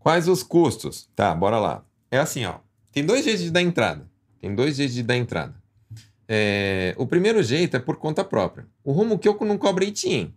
[0.00, 1.08] Quais os custos?
[1.14, 1.84] Tá, bora lá.
[2.10, 2.56] É assim, ó.
[2.90, 4.10] Tem dois jeitos de dar entrada.
[4.40, 5.54] Tem dois jeitos de dar entrada.
[6.26, 8.66] É, o primeiro jeito é por conta própria.
[8.82, 10.32] O Rumo Kyoko não cobra ITIN,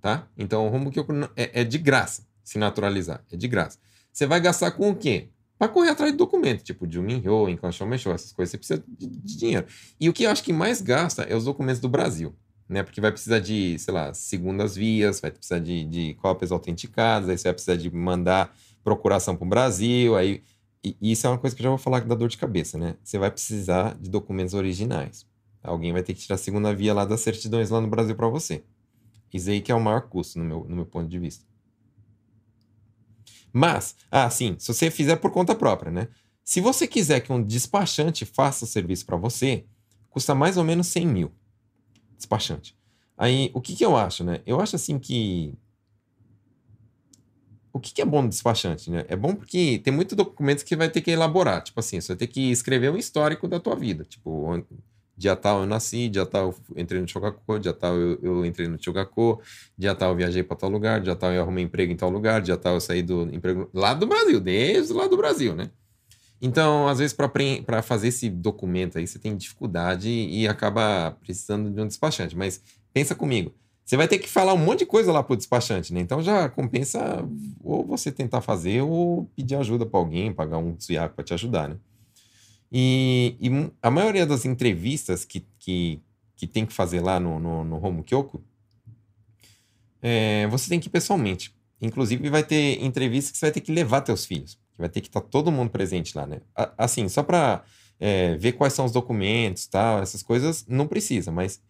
[0.00, 0.28] tá?
[0.38, 3.24] Então o Rumo Kyoko é, é de graça se naturalizar.
[3.30, 3.78] É de graça.
[4.12, 5.28] Você vai gastar com o quê?
[5.58, 8.52] Para correr atrás de documento, tipo de Minhyo, Encanchon Mechou, essas coisas.
[8.52, 9.66] Você precisa de, de dinheiro.
[10.00, 12.34] E o que eu acho que mais gasta é os documentos do Brasil
[12.68, 12.82] né?
[12.82, 17.38] Porque vai precisar de, sei lá, segundas vias, vai precisar de, de cópias autenticadas, aí
[17.38, 18.54] você vai precisar de mandar
[18.88, 20.42] procuração para o Brasil, aí
[20.82, 22.96] e isso é uma coisa que eu já vou falar dá dor de cabeça, né?
[23.02, 25.26] Você vai precisar de documentos originais.
[25.62, 28.28] Alguém vai ter que tirar a segunda via lá das certidões lá no Brasil para
[28.28, 28.64] você.
[29.32, 31.44] Isso aí que é o maior custo, no meu, no meu ponto de vista.
[33.52, 36.08] Mas, ah, sim, se você fizer por conta própria, né?
[36.44, 39.66] Se você quiser que um despachante faça o serviço para você,
[40.08, 41.32] custa mais ou menos 100 mil.
[42.16, 42.76] Despachante.
[43.16, 44.40] Aí, o que, que eu acho, né?
[44.46, 45.54] Eu acho assim que
[47.78, 49.04] o que, que é bom no despachante, né?
[49.08, 51.62] É bom porque tem muitos documentos que vai ter que elaborar.
[51.62, 54.04] Tipo assim, você vai ter que escrever um histórico da tua vida.
[54.04, 54.64] Tipo,
[55.16, 58.68] dia tal eu nasci, dia tal eu entrei no Chogaku, dia tal eu, eu entrei
[58.68, 59.40] no Chogaku,
[59.76, 62.40] dia tal eu viajei para tal lugar, dia tal eu arrumei emprego em tal lugar,
[62.40, 65.70] dia tal eu saí do emprego lá do Brasil, desde lá do Brasil, né?
[66.40, 67.16] Então, às vezes,
[67.66, 72.36] para fazer esse documento aí, você tem dificuldade e acaba precisando de um despachante.
[72.36, 72.62] Mas
[72.92, 73.52] pensa comigo,
[73.88, 76.00] você vai ter que falar um monte de coisa lá pro despachante, né?
[76.00, 77.26] Então já compensa
[77.64, 81.70] ou você tentar fazer ou pedir ajuda para alguém, pagar um suiaco para te ajudar,
[81.70, 81.76] né?
[82.70, 83.48] E, e,
[83.80, 86.02] a maioria das entrevistas que, que,
[86.36, 88.44] que tem que fazer lá no, no, no Homo Kyoko,
[90.02, 91.56] é, você tem que ir pessoalmente.
[91.80, 95.08] Inclusive, vai ter entrevistas que você vai ter que levar teus filhos, vai ter que
[95.08, 96.42] estar tá todo mundo presente lá, né?
[96.76, 97.64] Assim, só para
[97.98, 101.62] é, ver quais são os documentos, tal, essas coisas, não precisa, mas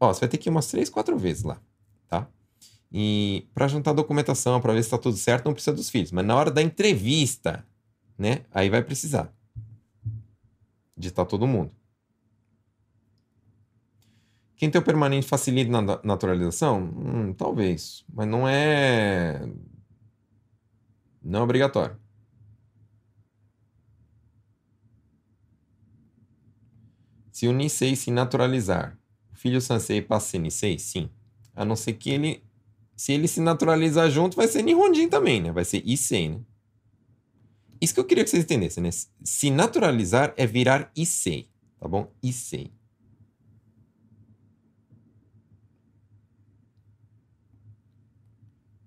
[0.00, 1.60] Ó, você vai ter que ir umas três, quatro vezes lá,
[2.08, 2.28] tá?
[2.90, 6.12] E para juntar documentação, para ver se está tudo certo, não precisa dos filhos.
[6.12, 7.66] Mas na hora da entrevista,
[8.16, 8.44] né?
[8.50, 9.32] Aí vai precisar
[10.96, 11.72] de estar todo mundo.
[14.56, 16.80] Quem tem o permanente facilita na naturalização?
[16.80, 19.40] Hum, talvez, mas não é.
[21.22, 21.96] Não é obrigatório.
[27.30, 28.97] Se o Nisei se naturalizar
[29.38, 30.78] filho Sansei passa a Nisei?
[30.78, 31.08] Sim.
[31.54, 32.42] A não ser que ele.
[32.96, 35.52] Se ele se naturalizar junto, vai ser Nihonjin também, né?
[35.52, 36.40] Vai ser Issei, né?
[37.80, 38.90] Isso que eu queria que vocês entendessem, né?
[38.90, 42.12] Se naturalizar é virar Issei, tá bom?
[42.20, 42.72] Issei.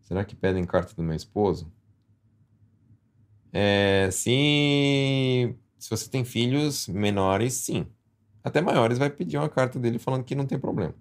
[0.02, 1.72] Será que pedem carta do meu esposo?
[3.54, 7.88] É, se, se você tem filhos menores, sim
[8.44, 10.96] até maiores, vai pedir uma carta dele falando que não tem problema.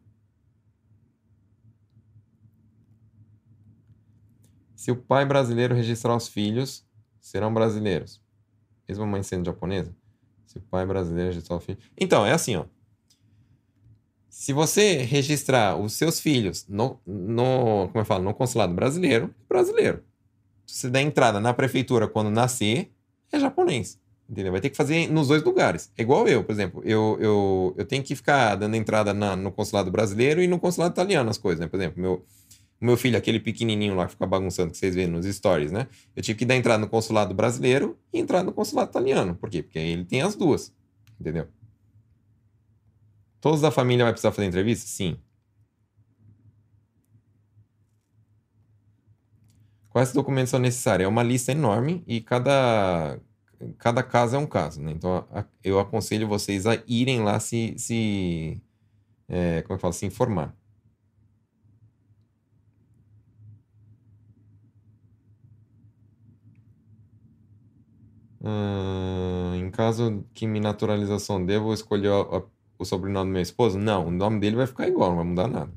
[4.81, 6.87] Se o pai brasileiro registrar os filhos,
[7.21, 8.19] serão brasileiros.
[8.89, 9.95] Mesmo a mãe sendo japonesa?
[10.47, 11.85] Se o pai brasileiro registrar os filhos.
[11.99, 12.65] Então, é assim, ó.
[14.31, 19.47] Se você registrar os seus filhos no, no como eu falo, no consulado brasileiro, é
[19.47, 20.03] brasileiro.
[20.67, 22.91] Se você der entrada na prefeitura quando nascer,
[23.31, 24.00] é japonês.
[24.31, 24.53] Entendeu?
[24.53, 25.91] Vai ter que fazer nos dois lugares.
[25.99, 26.81] É igual eu, por exemplo.
[26.85, 30.93] Eu, eu, eu tenho que ficar dando entrada na, no consulado brasileiro e no consulado
[30.93, 31.67] italiano as coisas, né?
[31.67, 32.25] Por exemplo, meu,
[32.81, 35.89] meu filho, aquele pequenininho lá que fica bagunçando, que vocês veem nos stories, né?
[36.15, 39.35] Eu tive que dar entrada no consulado brasileiro e entrar no consulado italiano.
[39.35, 39.65] Por quê?
[39.65, 40.73] Porque ele tem as duas.
[41.21, 41.49] Entendeu?
[43.41, 44.87] Todos da família vai precisar fazer entrevista?
[44.87, 45.19] Sim.
[49.89, 51.05] Quais documentos são necessários?
[51.05, 53.19] É uma lista enorme e cada,
[53.79, 54.93] cada caso é um caso, né?
[54.93, 55.27] Então
[55.63, 58.63] eu aconselho vocês a irem lá se, se
[59.29, 60.57] é, como eu falo, se informar.
[68.43, 72.43] Hum, em caso que minha naturalização dê, vou escolher a,
[72.79, 73.79] o sobrenome do meu esposo?
[73.79, 75.73] Não, o nome dele vai ficar igual, não vai mudar nada.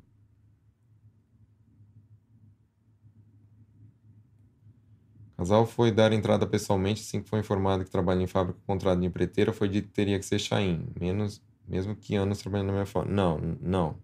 [5.44, 9.00] Casal foi dar entrada pessoalmente assim que foi informado que trabalha em fábrica com contrato
[9.00, 12.74] de empreiteira, foi dito que teria que ser Chain, menos, mesmo que anos trabalhando na
[12.74, 13.12] minha forma.
[13.12, 13.96] Não, não.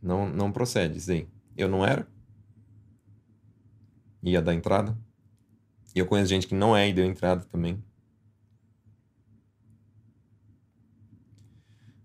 [0.00, 1.28] Não, não procede aí.
[1.56, 2.06] Eu não era.
[4.22, 4.96] Ia dar entrada.
[5.94, 7.82] E eu conheço gente que não é e deu entrada também.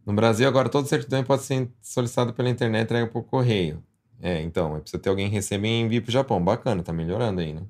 [0.06, 3.84] No Brasil, agora todo certidão pode ser solicitado pela internet e entrega por correio.
[4.22, 6.44] É, então, precisa ter alguém que receba e envie para o Japão.
[6.44, 7.62] Bacana, tá melhorando aí, né?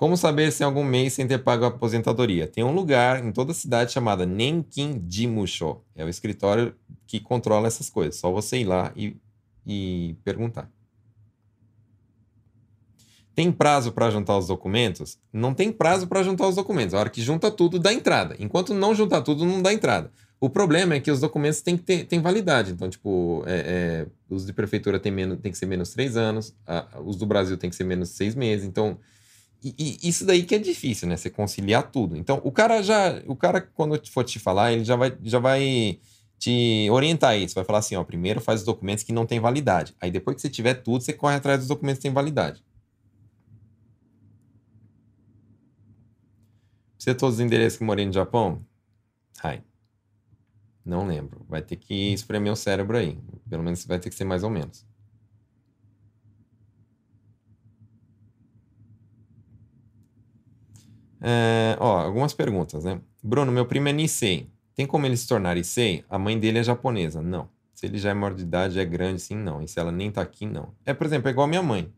[0.00, 2.46] Como saber se em algum mês sem ter pago a aposentadoria?
[2.46, 5.82] Tem um lugar em toda a cidade chamado Nenkin Jimusho.
[5.94, 6.74] É o escritório
[7.06, 8.16] que controla essas coisas.
[8.16, 9.14] Só você ir lá e,
[9.66, 10.70] e perguntar.
[13.34, 15.18] Tem prazo para juntar os documentos?
[15.30, 16.94] Não tem prazo para juntar os documentos.
[16.94, 18.34] A hora que junta tudo, dá entrada.
[18.38, 20.10] Enquanto não juntar tudo, não dá entrada.
[20.40, 22.72] O problema é que os documentos têm que ter têm validade.
[22.72, 26.54] Então, tipo, é, é, os de prefeitura tem, menos, tem que ser menos três anos,
[26.66, 28.66] a, os do Brasil tem que ser menos seis meses.
[28.66, 28.98] Então,
[29.62, 31.16] e, e, isso daí que é difícil, né?
[31.16, 32.16] Você conciliar tudo.
[32.16, 35.98] Então, o cara já, o cara quando for te falar, ele já vai, já vai
[36.38, 37.54] te orientar isso.
[37.54, 39.94] Vai falar assim, ó, primeiro faz os documentos que não têm validade.
[40.00, 42.64] Aí depois que você tiver tudo, você corre atrás dos documentos que têm validade.
[46.98, 48.64] Você todos os endereços que morei no Japão?
[49.42, 49.62] Ai.
[50.84, 51.44] Não lembro.
[51.48, 53.18] Vai ter que espremer o cérebro aí.
[53.48, 54.86] Pelo menos vai ter que ser mais ou menos.
[61.20, 63.00] É, ó, algumas perguntas, né?
[63.22, 64.48] Bruno, meu primo é Nisei.
[64.74, 66.04] Tem como ele se tornar Issei?
[66.08, 67.20] A mãe dele é japonesa.
[67.20, 67.48] Não.
[67.74, 69.62] Se ele já é maior de idade, é grande, sim, não.
[69.62, 70.72] E se ela nem tá aqui, não.
[70.86, 71.92] É, por exemplo, é igual a minha mãe.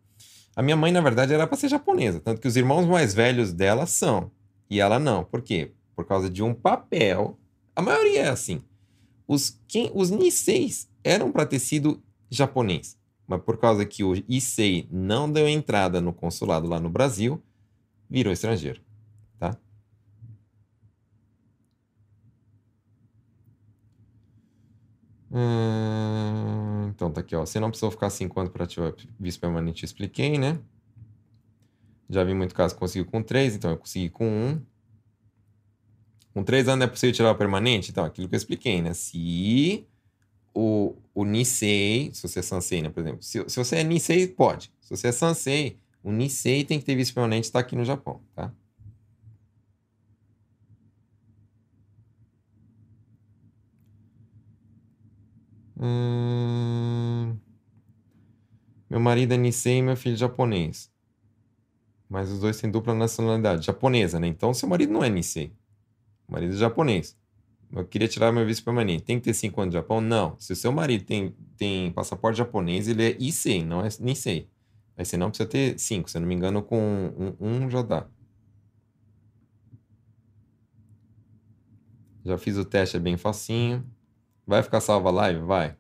[0.57, 2.21] A minha mãe, na verdade, era para ser japonesa.
[2.21, 4.31] Tanto que os irmãos mais velhos dela são.
[4.69, 5.25] E ela não.
[5.25, 5.73] Por quê?
[5.95, 7.39] Por causa de um papel.
[7.75, 8.63] A maioria é assim.
[9.27, 12.99] Os, quem, os Niseis eram para ter sido japonês.
[13.27, 17.43] Mas por causa que o Issei não deu entrada no consulado lá no Brasil,
[18.11, 18.81] virou estrangeiro
[19.43, 19.59] tá?
[25.33, 27.41] Hum, então tá aqui, ó.
[27.47, 30.61] Você não precisou ficar cinco anos para ativar visto permanente, expliquei, né?
[32.11, 34.61] Já vi muito caso que conseguiu com três, então eu consegui com um.
[36.35, 37.91] Com três anos é possível tirar o permanente?
[37.91, 38.93] Então, aquilo que eu expliquei, né?
[38.93, 39.87] Se
[40.55, 44.29] o, o Nisei, se você é Sansei, né, por exemplo, se, se você é Nisei,
[44.29, 44.71] pode.
[44.81, 48.21] Se você é Sansei, o Nisei tem que ter visto permanente está aqui no Japão,
[48.35, 48.53] tá?
[55.85, 57.37] Hum...
[58.89, 60.93] Meu marido é Nisei e meu filho é japonês.
[62.09, 63.67] Mas os dois têm dupla nacionalidade.
[63.67, 64.29] Japonesa, né?
[64.29, 65.53] Então seu marido não é Nisei.
[66.29, 67.19] O marido é japonês.
[67.73, 69.03] Eu queria tirar meu visto permanente.
[69.03, 70.01] Tem que ter cinco anos no Japão?
[70.01, 70.37] Não.
[70.39, 74.49] Se o seu marido tem, tem passaporte japonês, ele é Issei, não é Nisei.
[74.97, 76.09] Mas senão precisa ter cinco.
[76.09, 78.07] Se eu não me engano, com um, um já dá.
[82.25, 83.85] Já fiz o teste, é bem facinho.
[84.47, 85.41] Vai ficar salva a live?
[85.41, 85.77] Vai.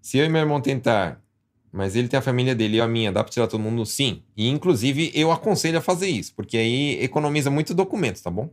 [0.00, 1.22] Se eu e meu irmão tentar,
[1.70, 3.84] mas ele tem a família dele e a minha, dá para tirar todo mundo?
[3.84, 4.22] Sim.
[4.36, 8.50] E inclusive eu aconselho a fazer isso, porque aí economiza muito documentos, tá bom?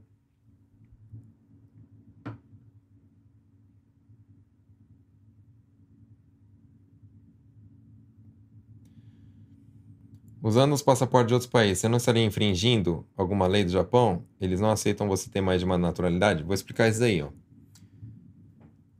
[10.45, 14.23] Usando os passaportes de outros países, você não estaria infringindo alguma lei do Japão?
[14.39, 16.43] Eles não aceitam você ter mais de uma naturalidade?
[16.43, 17.29] Vou explicar isso aí, ó.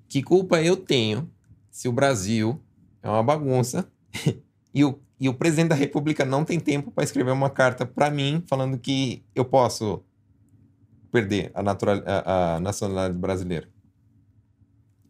[0.09, 1.29] Que culpa eu tenho
[1.69, 2.59] se o Brasil
[3.03, 3.87] é uma bagunça
[4.73, 8.09] e, o, e o presidente da República não tem tempo para escrever uma carta para
[8.09, 10.03] mim falando que eu posso
[11.11, 13.69] perder a, natural, a, a nacionalidade brasileira?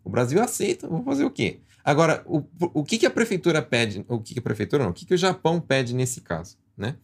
[0.04, 1.62] O Brasil aceita, vou fazer o quê?
[1.86, 4.94] Agora, o, o que, que a prefeitura pede, o que, que a prefeitura não, o
[4.94, 6.96] que, que o Japão pede nesse caso, né?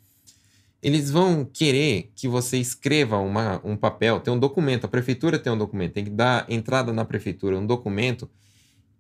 [0.82, 5.54] Eles vão querer que você escreva uma, um papel, tem um documento, a prefeitura tem
[5.54, 8.28] um documento, tem que dar entrada na prefeitura, um documento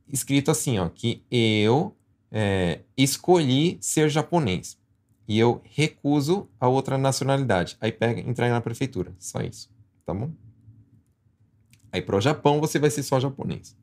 [0.07, 1.97] escrito assim, ó, que eu
[2.31, 4.77] é, escolhi ser japonês
[5.27, 7.75] e eu recuso a outra nacionalidade.
[7.81, 9.67] Aí pega, entrega na prefeitura, só isso,
[10.05, 10.31] tá bom?
[11.91, 13.75] Aí para o Japão você vai ser só japonês.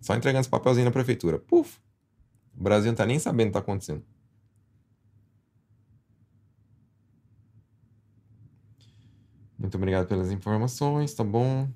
[0.00, 1.38] Só entregando esse papelzinho na prefeitura.
[1.38, 1.78] Puf!
[2.58, 4.04] O Brasil não tá nem sabendo o que tá acontecendo.
[9.58, 11.68] Muito obrigado pelas informações, tá bom?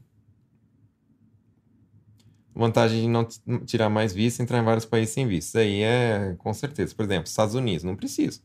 [2.54, 3.24] Vantagem de não
[3.64, 5.48] tirar mais visto entrar em vários países sem visto.
[5.48, 6.94] Isso aí é com certeza.
[6.94, 8.40] Por exemplo, Estados Unidos, não precisa.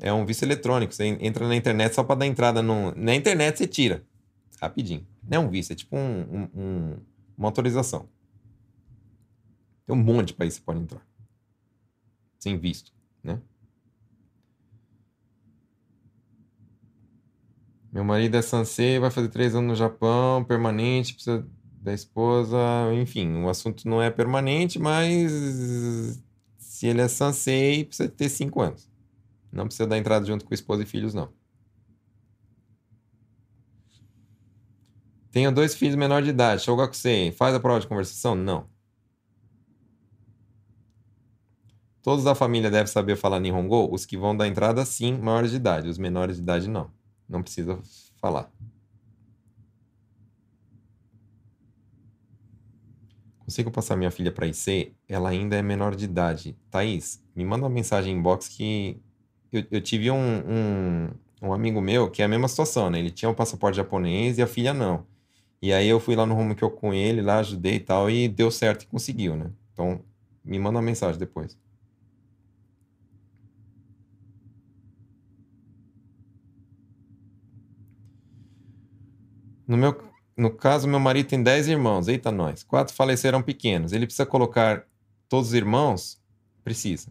[0.00, 0.94] É um visto eletrônico.
[0.94, 2.94] Você entra na internet só para dar entrada no.
[2.94, 4.04] Na internet você tira.
[4.60, 5.06] Rapidinho.
[5.28, 6.96] Não é um visto, é tipo um, um, um,
[7.36, 8.08] uma autorização.
[9.88, 11.00] Tem um monte de país que pode entrar.
[12.38, 12.92] Sem visto,
[13.24, 13.40] né?
[17.90, 21.48] Meu marido é sansei, vai fazer três anos no Japão, permanente, precisa
[21.80, 22.58] da esposa,
[23.00, 25.32] enfim, o assunto não é permanente, mas
[26.58, 28.90] se ele é sansei, precisa ter cinco anos.
[29.50, 31.32] Não precisa dar entrada junto com esposa e filhos, não.
[35.30, 37.32] Tenho dois filhos menor de idade, Shogakusei.
[37.32, 38.34] Faz a prova de conversação?
[38.34, 38.68] Não.
[42.02, 43.88] Todos da família devem saber falar Nihongo?
[43.92, 45.88] Os que vão dar entrada, sim, maiores de idade.
[45.88, 46.90] Os menores de idade, não.
[47.28, 47.78] Não precisa
[48.20, 48.50] falar.
[53.40, 54.92] Consigo passar minha filha para IC?
[55.08, 56.56] Ela ainda é menor de idade.
[56.70, 59.00] Thaís, me manda uma mensagem inbox que
[59.50, 61.08] eu, eu tive um, um,
[61.42, 62.98] um, amigo meu que é a mesma situação, né?
[62.98, 65.06] Ele tinha o um passaporte japonês e a filha não.
[65.60, 68.10] E aí eu fui lá no Home que eu com ele, lá ajudei e tal,
[68.10, 69.50] e deu certo e conseguiu, né?
[69.72, 70.00] Então,
[70.44, 71.56] me manda uma mensagem depois.
[79.68, 79.92] No meu
[80.38, 82.06] no caso, meu marido tem 10 irmãos.
[82.06, 82.62] Eita, nós.
[82.62, 83.92] Quatro faleceram pequenos.
[83.92, 84.86] Ele precisa colocar
[85.28, 86.22] todos os irmãos?
[86.62, 87.08] Precisa.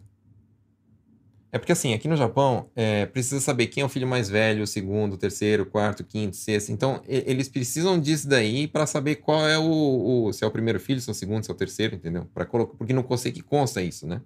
[1.52, 4.62] É porque assim, aqui no Japão, é, precisa saber quem é o filho mais velho,
[4.62, 6.72] o segundo, o terceiro, o quarto, o quinto, o sexto.
[6.72, 10.50] Então, e, eles precisam disso daí para saber qual é o, o, se é o
[10.50, 12.26] primeiro filho, se é o segundo, se é o terceiro, entendeu?
[12.34, 14.22] Para colocar, porque não que consta isso, né?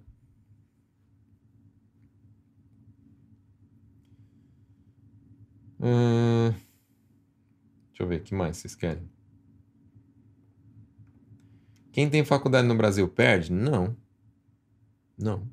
[5.79, 6.53] Hum...
[7.93, 9.07] Deixa eu ver, o que mais vocês querem?
[11.91, 13.53] Quem tem faculdade no Brasil perde?
[13.53, 13.95] Não.
[15.15, 15.47] Não.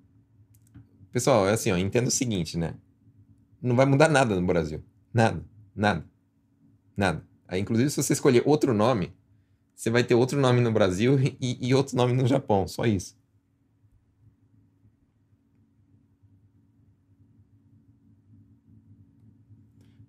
[1.13, 2.75] Pessoal, é assim, ó, entenda o seguinte, né?
[3.61, 4.83] Não vai mudar nada no Brasil.
[5.13, 5.45] Nada.
[5.77, 6.03] Nada.
[6.97, 7.23] Nada.
[7.47, 9.13] Aí, inclusive, se você escolher outro nome,
[9.75, 12.67] você vai ter outro nome no Brasil e, e outro nome no Japão.
[12.67, 13.20] Só isso.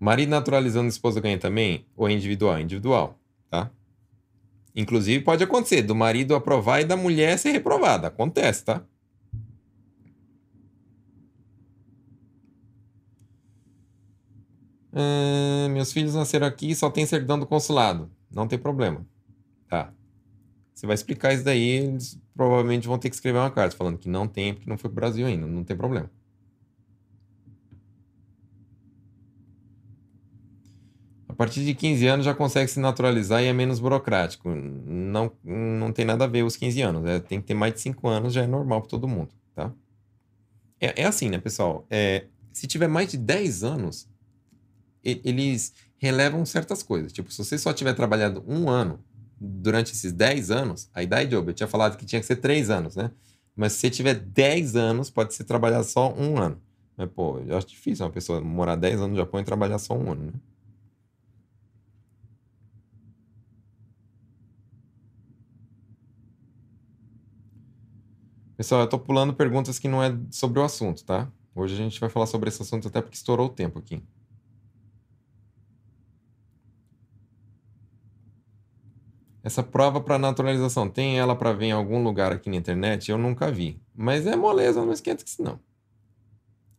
[0.01, 1.85] Marido naturalizando esposa ganha também?
[1.95, 2.59] Ou é individual?
[2.59, 3.19] Individual,
[3.51, 3.69] tá?
[4.75, 8.07] Inclusive pode acontecer do marido aprovar e da mulher ser reprovada.
[8.07, 8.83] Acontece, tá?
[14.91, 18.09] Uh, meus filhos nasceram aqui e só tem certidão do consulado.
[18.31, 19.05] Não tem problema.
[19.67, 19.93] Tá.
[20.73, 24.09] Você vai explicar isso daí, eles provavelmente vão ter que escrever uma carta falando que
[24.09, 25.45] não tem, porque não foi pro Brasil ainda.
[25.45, 26.09] Não tem problema.
[31.31, 34.49] Partir de 15 anos já consegue se naturalizar e é menos burocrático.
[34.49, 37.05] Não, não tem nada a ver os 15 anos.
[37.09, 39.71] É, tem que ter mais de 5 anos, já é normal para todo mundo, tá?
[40.79, 41.85] É, é assim, né, pessoal?
[41.89, 44.09] É, se tiver mais de 10 anos,
[45.03, 47.13] eles relevam certas coisas.
[47.13, 48.99] Tipo, se você só tiver trabalhado um ano
[49.39, 52.95] durante esses 10 anos, a idade, eu tinha falado que tinha que ser 3 anos,
[52.95, 53.11] né?
[53.55, 56.61] Mas se você tiver 10 anos, pode ser trabalhar só um ano.
[56.97, 59.95] Mas, pô, eu acho difícil uma pessoa morar 10 anos no Japão e trabalhar só
[59.95, 60.33] um ano, né?
[68.61, 71.27] Pessoal, eu tô pulando perguntas que não é sobre o assunto, tá?
[71.55, 74.03] Hoje a gente vai falar sobre esse assunto até porque estourou o tempo aqui.
[79.43, 83.09] Essa prova para naturalização, tem ela para ver em algum lugar aqui na internet?
[83.09, 83.81] Eu nunca vi.
[83.95, 85.59] Mas é moleza, não esquenta que isso não.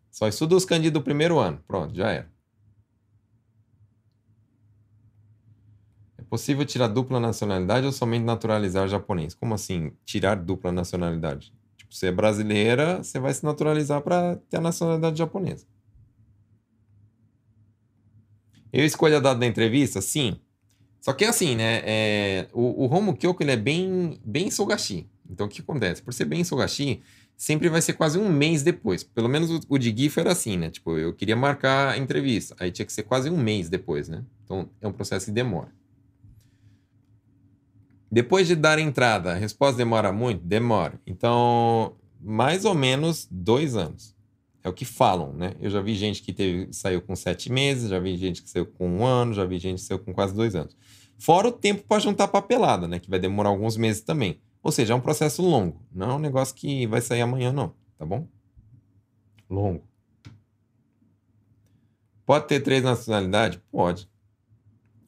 [0.09, 1.61] Só estuda os candidatos do primeiro ano.
[1.67, 2.31] Pronto, já era.
[6.17, 9.35] É possível tirar dupla nacionalidade ou somente naturalizar japonês?
[9.35, 11.53] Como assim, tirar dupla nacionalidade?
[11.93, 15.67] Você é brasileira, você vai se naturalizar para ter a nacionalidade japonesa.
[18.73, 20.01] Eu escolho a data da entrevista?
[20.01, 20.41] Sim.
[21.01, 21.83] Só que é assim, né?
[21.85, 25.07] É, o, o Romo Kyoko ele é bem, bem Sogashi.
[25.29, 26.01] Então o que acontece?
[26.01, 27.03] Por ser bem Sogashi,
[27.37, 29.03] sempre vai ser quase um mês depois.
[29.03, 30.71] Pelo menos o, o de GIF era assim, né?
[30.71, 32.57] Tipo, eu queria marcar a entrevista.
[32.59, 34.25] Aí tinha que ser quase um mês depois, né?
[34.45, 35.71] Então é um processo que demora.
[38.13, 40.45] Depois de dar entrada, a resposta demora muito?
[40.45, 41.01] Demora.
[41.07, 44.15] Então, mais ou menos dois anos.
[44.63, 45.55] É o que falam, né?
[45.59, 48.67] Eu já vi gente que teve, saiu com sete meses, já vi gente que saiu
[48.67, 50.77] com um ano, já vi gente que saiu com quase dois anos.
[51.19, 52.99] Fora o tempo para juntar papelada, né?
[52.99, 54.39] Que vai demorar alguns meses também.
[54.63, 55.81] Ou seja, é um processo longo.
[55.91, 57.75] Não é um negócio que vai sair amanhã, não.
[57.97, 58.29] Tá bom?
[59.49, 59.83] Longo.
[62.27, 63.59] Pode ter três nacionalidades?
[63.71, 64.12] Pode.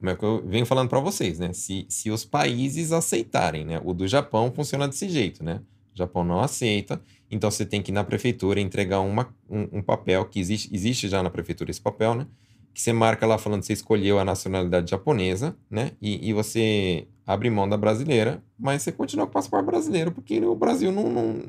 [0.04, 1.54] Como é que eu venho falando para vocês, né?
[1.54, 3.80] Se, se os países aceitarem, né?
[3.82, 5.62] O do Japão funciona desse jeito, né?
[5.94, 7.00] O Japão não aceita,
[7.30, 11.08] então você tem que ir na prefeitura entregar uma, um, um, papel, que existe, existe
[11.08, 12.26] já na prefeitura esse papel, né?
[12.74, 15.92] Que você marca lá falando que você escolheu a nacionalidade japonesa, né?
[16.02, 20.38] E, e você abre mão da brasileira, mas você continua com o passaporte brasileiro, porque
[20.38, 21.42] o Brasil não, não,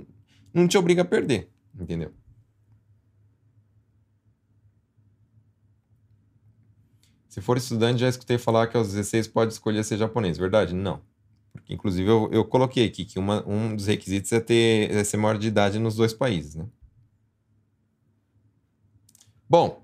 [0.53, 2.13] não te obriga a perder, entendeu?
[7.35, 10.37] Se for estudante, já escutei falar que aos 16 pode escolher ser japonês.
[10.37, 10.73] Verdade?
[10.73, 11.01] Não.
[11.51, 15.17] Porque, inclusive, eu, eu coloquei aqui que uma, um dos requisitos é ter é ser
[15.17, 16.65] maior de idade nos dois países, né?
[19.49, 19.83] Bom,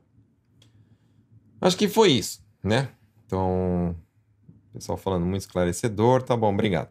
[1.59, 2.87] acho que foi isso, né?
[3.25, 3.97] Então,
[4.71, 6.89] Pessoal falando muito esclarecedor, tá bom, obrigado.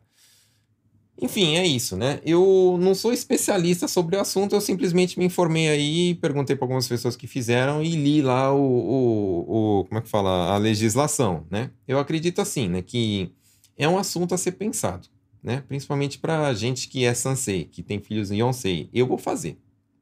[1.22, 2.18] Enfim, é isso, né?
[2.24, 6.88] Eu não sou especialista sobre o assunto, eu simplesmente me informei aí, perguntei para algumas
[6.88, 11.46] pessoas que fizeram e li lá o, o, o, como é que fala, a legislação,
[11.50, 11.70] né?
[11.86, 13.30] Eu acredito assim, né, que
[13.76, 15.08] é um assunto a ser pensado,
[15.42, 15.62] né?
[15.68, 18.88] Principalmente para gente que é sansei, que tem filhos Yonsei.
[18.92, 19.58] Eu vou fazer,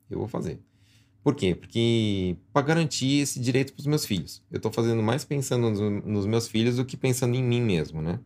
[0.09, 0.61] eu vou fazer.
[1.23, 1.53] Por quê?
[1.55, 4.41] Porque para garantir esse direito para os meus filhos.
[4.51, 8.01] Eu estou fazendo mais pensando nos, nos meus filhos do que pensando em mim mesmo,
[8.01, 8.21] né?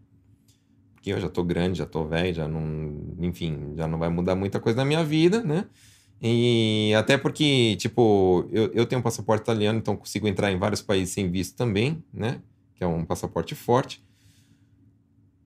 [1.02, 4.36] Porque eu já tô grande, já tô velho, já não, enfim, já não vai mudar
[4.36, 5.66] muita coisa na minha vida, né?
[6.22, 10.80] E até porque, tipo, eu, eu tenho um passaporte italiano, então consigo entrar em vários
[10.80, 12.40] países sem visto também, né?
[12.76, 14.00] Que é um passaporte forte.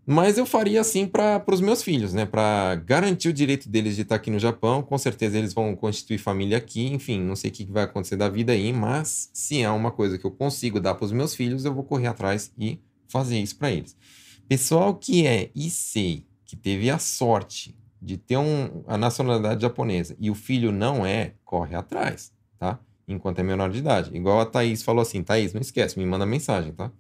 [0.05, 2.27] Mas eu faria assim para os meus filhos, né?
[2.27, 4.83] Para garantir o direito deles de estar aqui no Japão.
[4.83, 6.87] Com certeza eles vão constituir família aqui.
[6.87, 10.19] Enfim, não sei o que vai acontecer da vida aí, mas se é uma coisa
[10.19, 12.79] que eu consigo dar para os meus filhos, eu vou correr atrás e
[13.09, 13.97] fazer isso para eles.
[14.49, 20.31] Pessoal que é IC, que teve a sorte de ter um, a nacionalidade japonesa e
[20.31, 22.79] o filho não é, corre atrás, tá?
[23.09, 24.17] Enquanto é menor de idade.
[24.17, 26.93] Igual a Thaís falou assim: Thaís, não esquece, me manda mensagem, tá?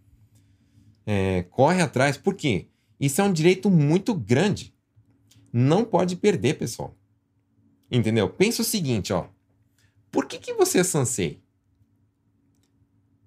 [1.04, 2.66] É, corre atrás, por quê?
[2.98, 4.74] Isso é um direito muito grande.
[5.52, 6.96] Não pode perder, pessoal.
[7.88, 8.28] Entendeu?
[8.28, 9.28] Pensa o seguinte, ó.
[10.10, 11.40] Por que, que você é Sansei?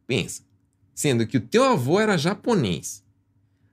[0.05, 0.43] Pensa.
[0.93, 3.05] Sendo que o teu avô era japonês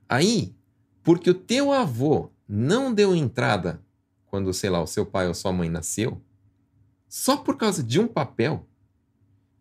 [0.09, 0.55] Aí,
[1.03, 3.83] porque o teu avô não deu entrada
[4.27, 6.21] quando, sei lá, o seu pai ou sua mãe nasceu,
[7.09, 8.67] só por causa de um papel,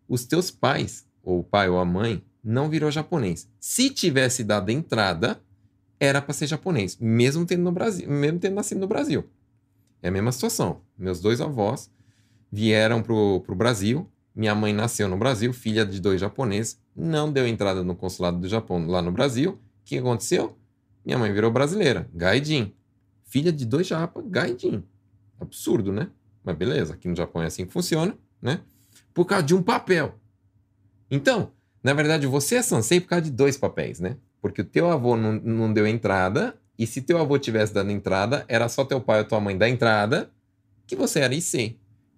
[0.07, 3.49] os teus pais, ou o pai ou a mãe, não virou japonês.
[3.59, 5.41] Se tivesse dado entrada,
[5.99, 9.23] era para ser japonês, mesmo tendo no Brasil, mesmo tendo nascido no Brasil.
[10.01, 10.81] É a mesma situação.
[10.97, 11.89] Meus dois avós
[12.51, 14.07] vieram pro, pro Brasil.
[14.35, 18.49] Minha mãe nasceu no Brasil, filha de dois japoneses, não deu entrada no consulado do
[18.49, 20.57] Japão lá no Brasil o que aconteceu?
[21.05, 22.73] Minha mãe virou brasileira, Gaidin.
[23.23, 24.83] Filha de dois japa, Gaidin.
[25.39, 26.09] Absurdo, né?
[26.43, 28.61] Mas beleza, aqui no Japão é assim que funciona, né?
[29.13, 30.15] Por causa de um papel.
[31.11, 31.51] Então,
[31.83, 34.17] na verdade, você é Sansei por causa de dois papéis, né?
[34.41, 38.43] Porque o teu avô não, não deu entrada, e se teu avô tivesse dado entrada,
[38.47, 40.31] era só teu pai ou tua mãe dar entrada,
[40.87, 41.77] que você era IC.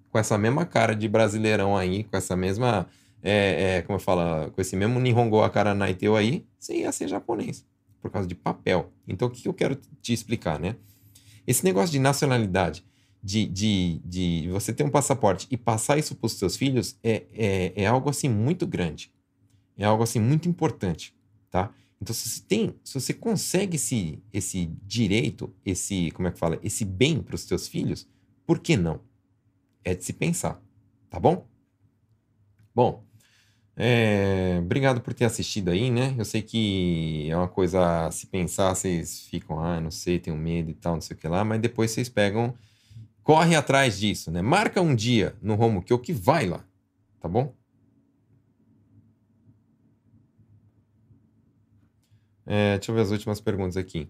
[0.09, 2.87] Com essa mesma cara de brasileirão aí, com essa mesma
[3.21, 7.07] é, é, como eu falo, com esse mesmo Nihongo Akaranai teu aí, você ia ser
[7.07, 7.65] japonês,
[8.01, 8.91] por causa de papel.
[9.07, 10.75] Então, o que eu quero te explicar, né?
[11.45, 12.83] Esse negócio de nacionalidade,
[13.23, 17.23] de, de, de você ter um passaporte e passar isso para os seus filhos, é,
[17.33, 19.11] é, é algo, assim, muito grande.
[19.77, 21.15] É algo, assim, muito importante,
[21.49, 21.73] tá?
[22.01, 26.59] Então, se você tem, se você consegue esse, esse direito, esse, como é que fala,
[26.61, 28.07] esse bem para os seus filhos,
[28.45, 29.01] por que não?
[29.83, 30.61] É de se pensar,
[31.09, 31.47] tá bom?
[32.75, 33.03] Bom,
[33.79, 36.15] é, obrigado por ter assistido aí, né?
[36.17, 40.71] Eu sei que é uma coisa se pensar, vocês ficam, ah, não sei, tenho medo
[40.71, 42.55] e tal, não sei o que lá, mas depois vocês pegam,
[43.23, 44.41] corre atrás disso, né?
[44.41, 46.65] Marca um dia no Romo que que vai lá,
[47.19, 47.53] tá bom?
[52.47, 54.09] É, deixa eu ver as últimas perguntas aqui.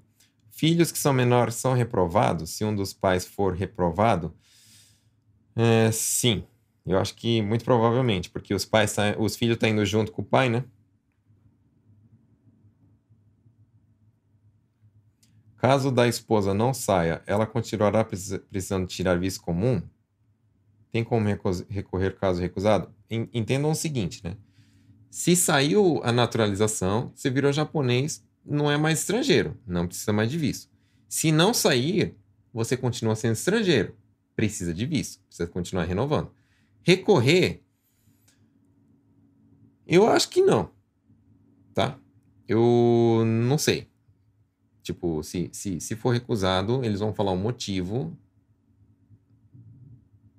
[0.49, 4.34] Filhos que são menores são reprovados se um dos pais for reprovado?
[5.56, 6.45] É, sim,
[6.88, 10.11] eu acho que muito provavelmente, porque os pais, tá, os filhos estão tá indo junto
[10.11, 10.64] com o pai, né?
[15.57, 19.81] Caso da esposa não saia, ela continuará precisando tirar visto comum?
[20.91, 21.27] Tem como
[21.68, 22.93] recorrer caso recusado?
[23.09, 24.38] Entendam o seguinte, né?
[25.09, 30.38] Se saiu a naturalização, você virou japonês, não é mais estrangeiro, não precisa mais de
[30.38, 30.72] visto.
[31.09, 32.15] Se não sair,
[32.53, 33.95] você continua sendo estrangeiro,
[34.35, 36.31] precisa de visto, precisa continuar renovando.
[36.83, 37.63] Recorrer?
[39.85, 40.69] Eu acho que não.
[41.73, 41.97] Tá?
[42.47, 43.87] Eu não sei.
[44.81, 48.17] Tipo, se, se, se for recusado, eles vão falar um motivo.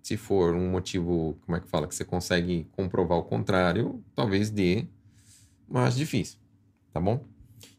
[0.03, 4.49] Se for um motivo, como é que fala, que você consegue comprovar o contrário, talvez
[4.49, 4.87] dê,
[5.69, 6.39] mas difícil.
[6.93, 7.27] Tá bom?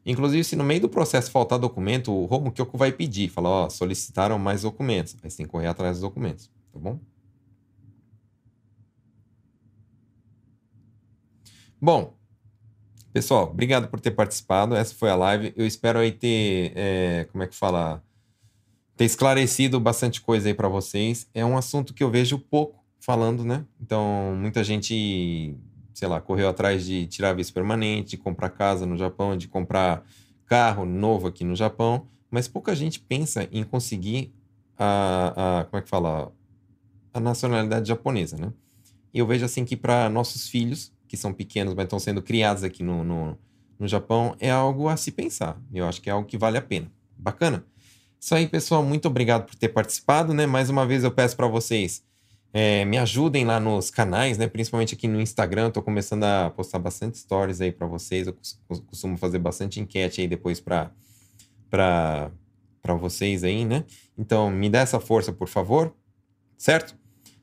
[0.05, 3.69] Inclusive, se no meio do processo faltar documento, o Romo Kyoko vai pedir, falar, ó,
[3.69, 5.15] solicitaram mais documentos.
[5.23, 6.99] Aí você tem que correr atrás dos documentos, tá bom?
[11.81, 12.13] Bom,
[13.13, 14.75] pessoal, obrigado por ter participado.
[14.75, 15.53] Essa foi a live.
[15.55, 18.03] Eu espero aí ter, é, como é que fala,
[18.97, 21.29] ter esclarecido bastante coisa aí para vocês.
[21.33, 23.65] É um assunto que eu vejo pouco falando, né?
[23.79, 25.55] Então, muita gente,
[25.93, 30.03] sei lá, correu atrás de tirar visto permanente, de comprar casa no Japão, de comprar
[30.45, 34.33] carro novo aqui no Japão, mas pouca gente pensa em conseguir
[34.77, 36.29] a, a como é que fala,
[37.13, 38.51] a nacionalidade japonesa, né?
[39.13, 42.63] E eu vejo assim que para nossos filhos que são pequenos, mas estão sendo criados
[42.63, 43.37] aqui no, no,
[43.77, 45.61] no Japão é algo a se pensar.
[45.73, 46.89] Eu acho que é algo que vale a pena.
[47.17, 47.65] Bacana?
[48.17, 48.81] Isso aí, pessoal.
[48.81, 50.45] Muito obrigado por ter participado, né?
[50.45, 52.07] Mais uma vez eu peço para vocês
[52.51, 54.47] é, me ajudem lá nos canais, né?
[54.47, 55.67] Principalmente aqui no Instagram.
[55.67, 58.27] Estou começando a postar bastante stories aí para vocês.
[58.27, 58.35] Eu
[58.87, 60.91] costumo fazer bastante enquete aí depois para
[61.69, 63.85] para vocês aí, né?
[64.17, 65.93] Então, me dá essa força, por favor.
[66.57, 66.97] Certo?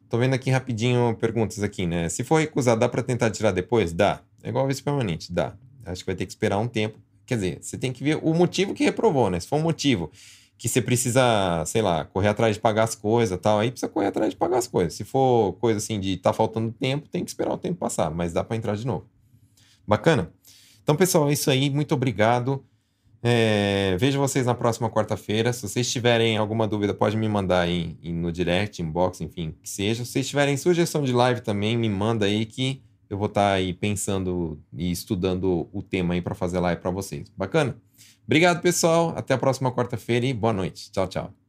[0.09, 2.09] Tô vendo aqui rapidinho perguntas aqui, né?
[2.09, 3.93] Se for recusar, dá para tentar tirar depois?
[3.93, 4.21] Dá.
[4.43, 5.55] É igual vice permanente, dá.
[5.85, 6.99] Acho que vai ter que esperar um tempo.
[7.25, 9.41] Quer dizer, você tem que ver o motivo que reprovou, né?
[9.41, 10.11] Se for um motivo
[10.57, 14.07] que você precisa, sei lá, correr atrás de pagar as coisas tal, aí precisa correr
[14.07, 14.95] atrás de pagar as coisas.
[14.95, 18.33] Se for coisa assim de tá faltando tempo, tem que esperar o tempo passar, mas
[18.33, 19.07] dá para entrar de novo.
[19.87, 20.33] Bacana?
[20.83, 21.69] Então, pessoal, é isso aí.
[21.69, 22.65] Muito obrigado.
[23.23, 25.53] É, vejo vocês na próxima quarta-feira.
[25.53, 30.05] Se vocês tiverem alguma dúvida, pode me mandar aí no direct, inbox, enfim, que seja.
[30.05, 33.53] Se vocês tiverem sugestão de live também, me manda aí que eu vou estar tá
[33.53, 37.31] aí pensando e estudando o tema aí para fazer live para vocês.
[37.37, 37.77] Bacana?
[38.25, 39.15] Obrigado, pessoal.
[39.17, 40.91] Até a próxima quarta-feira e boa noite.
[40.91, 41.46] Tchau, tchau.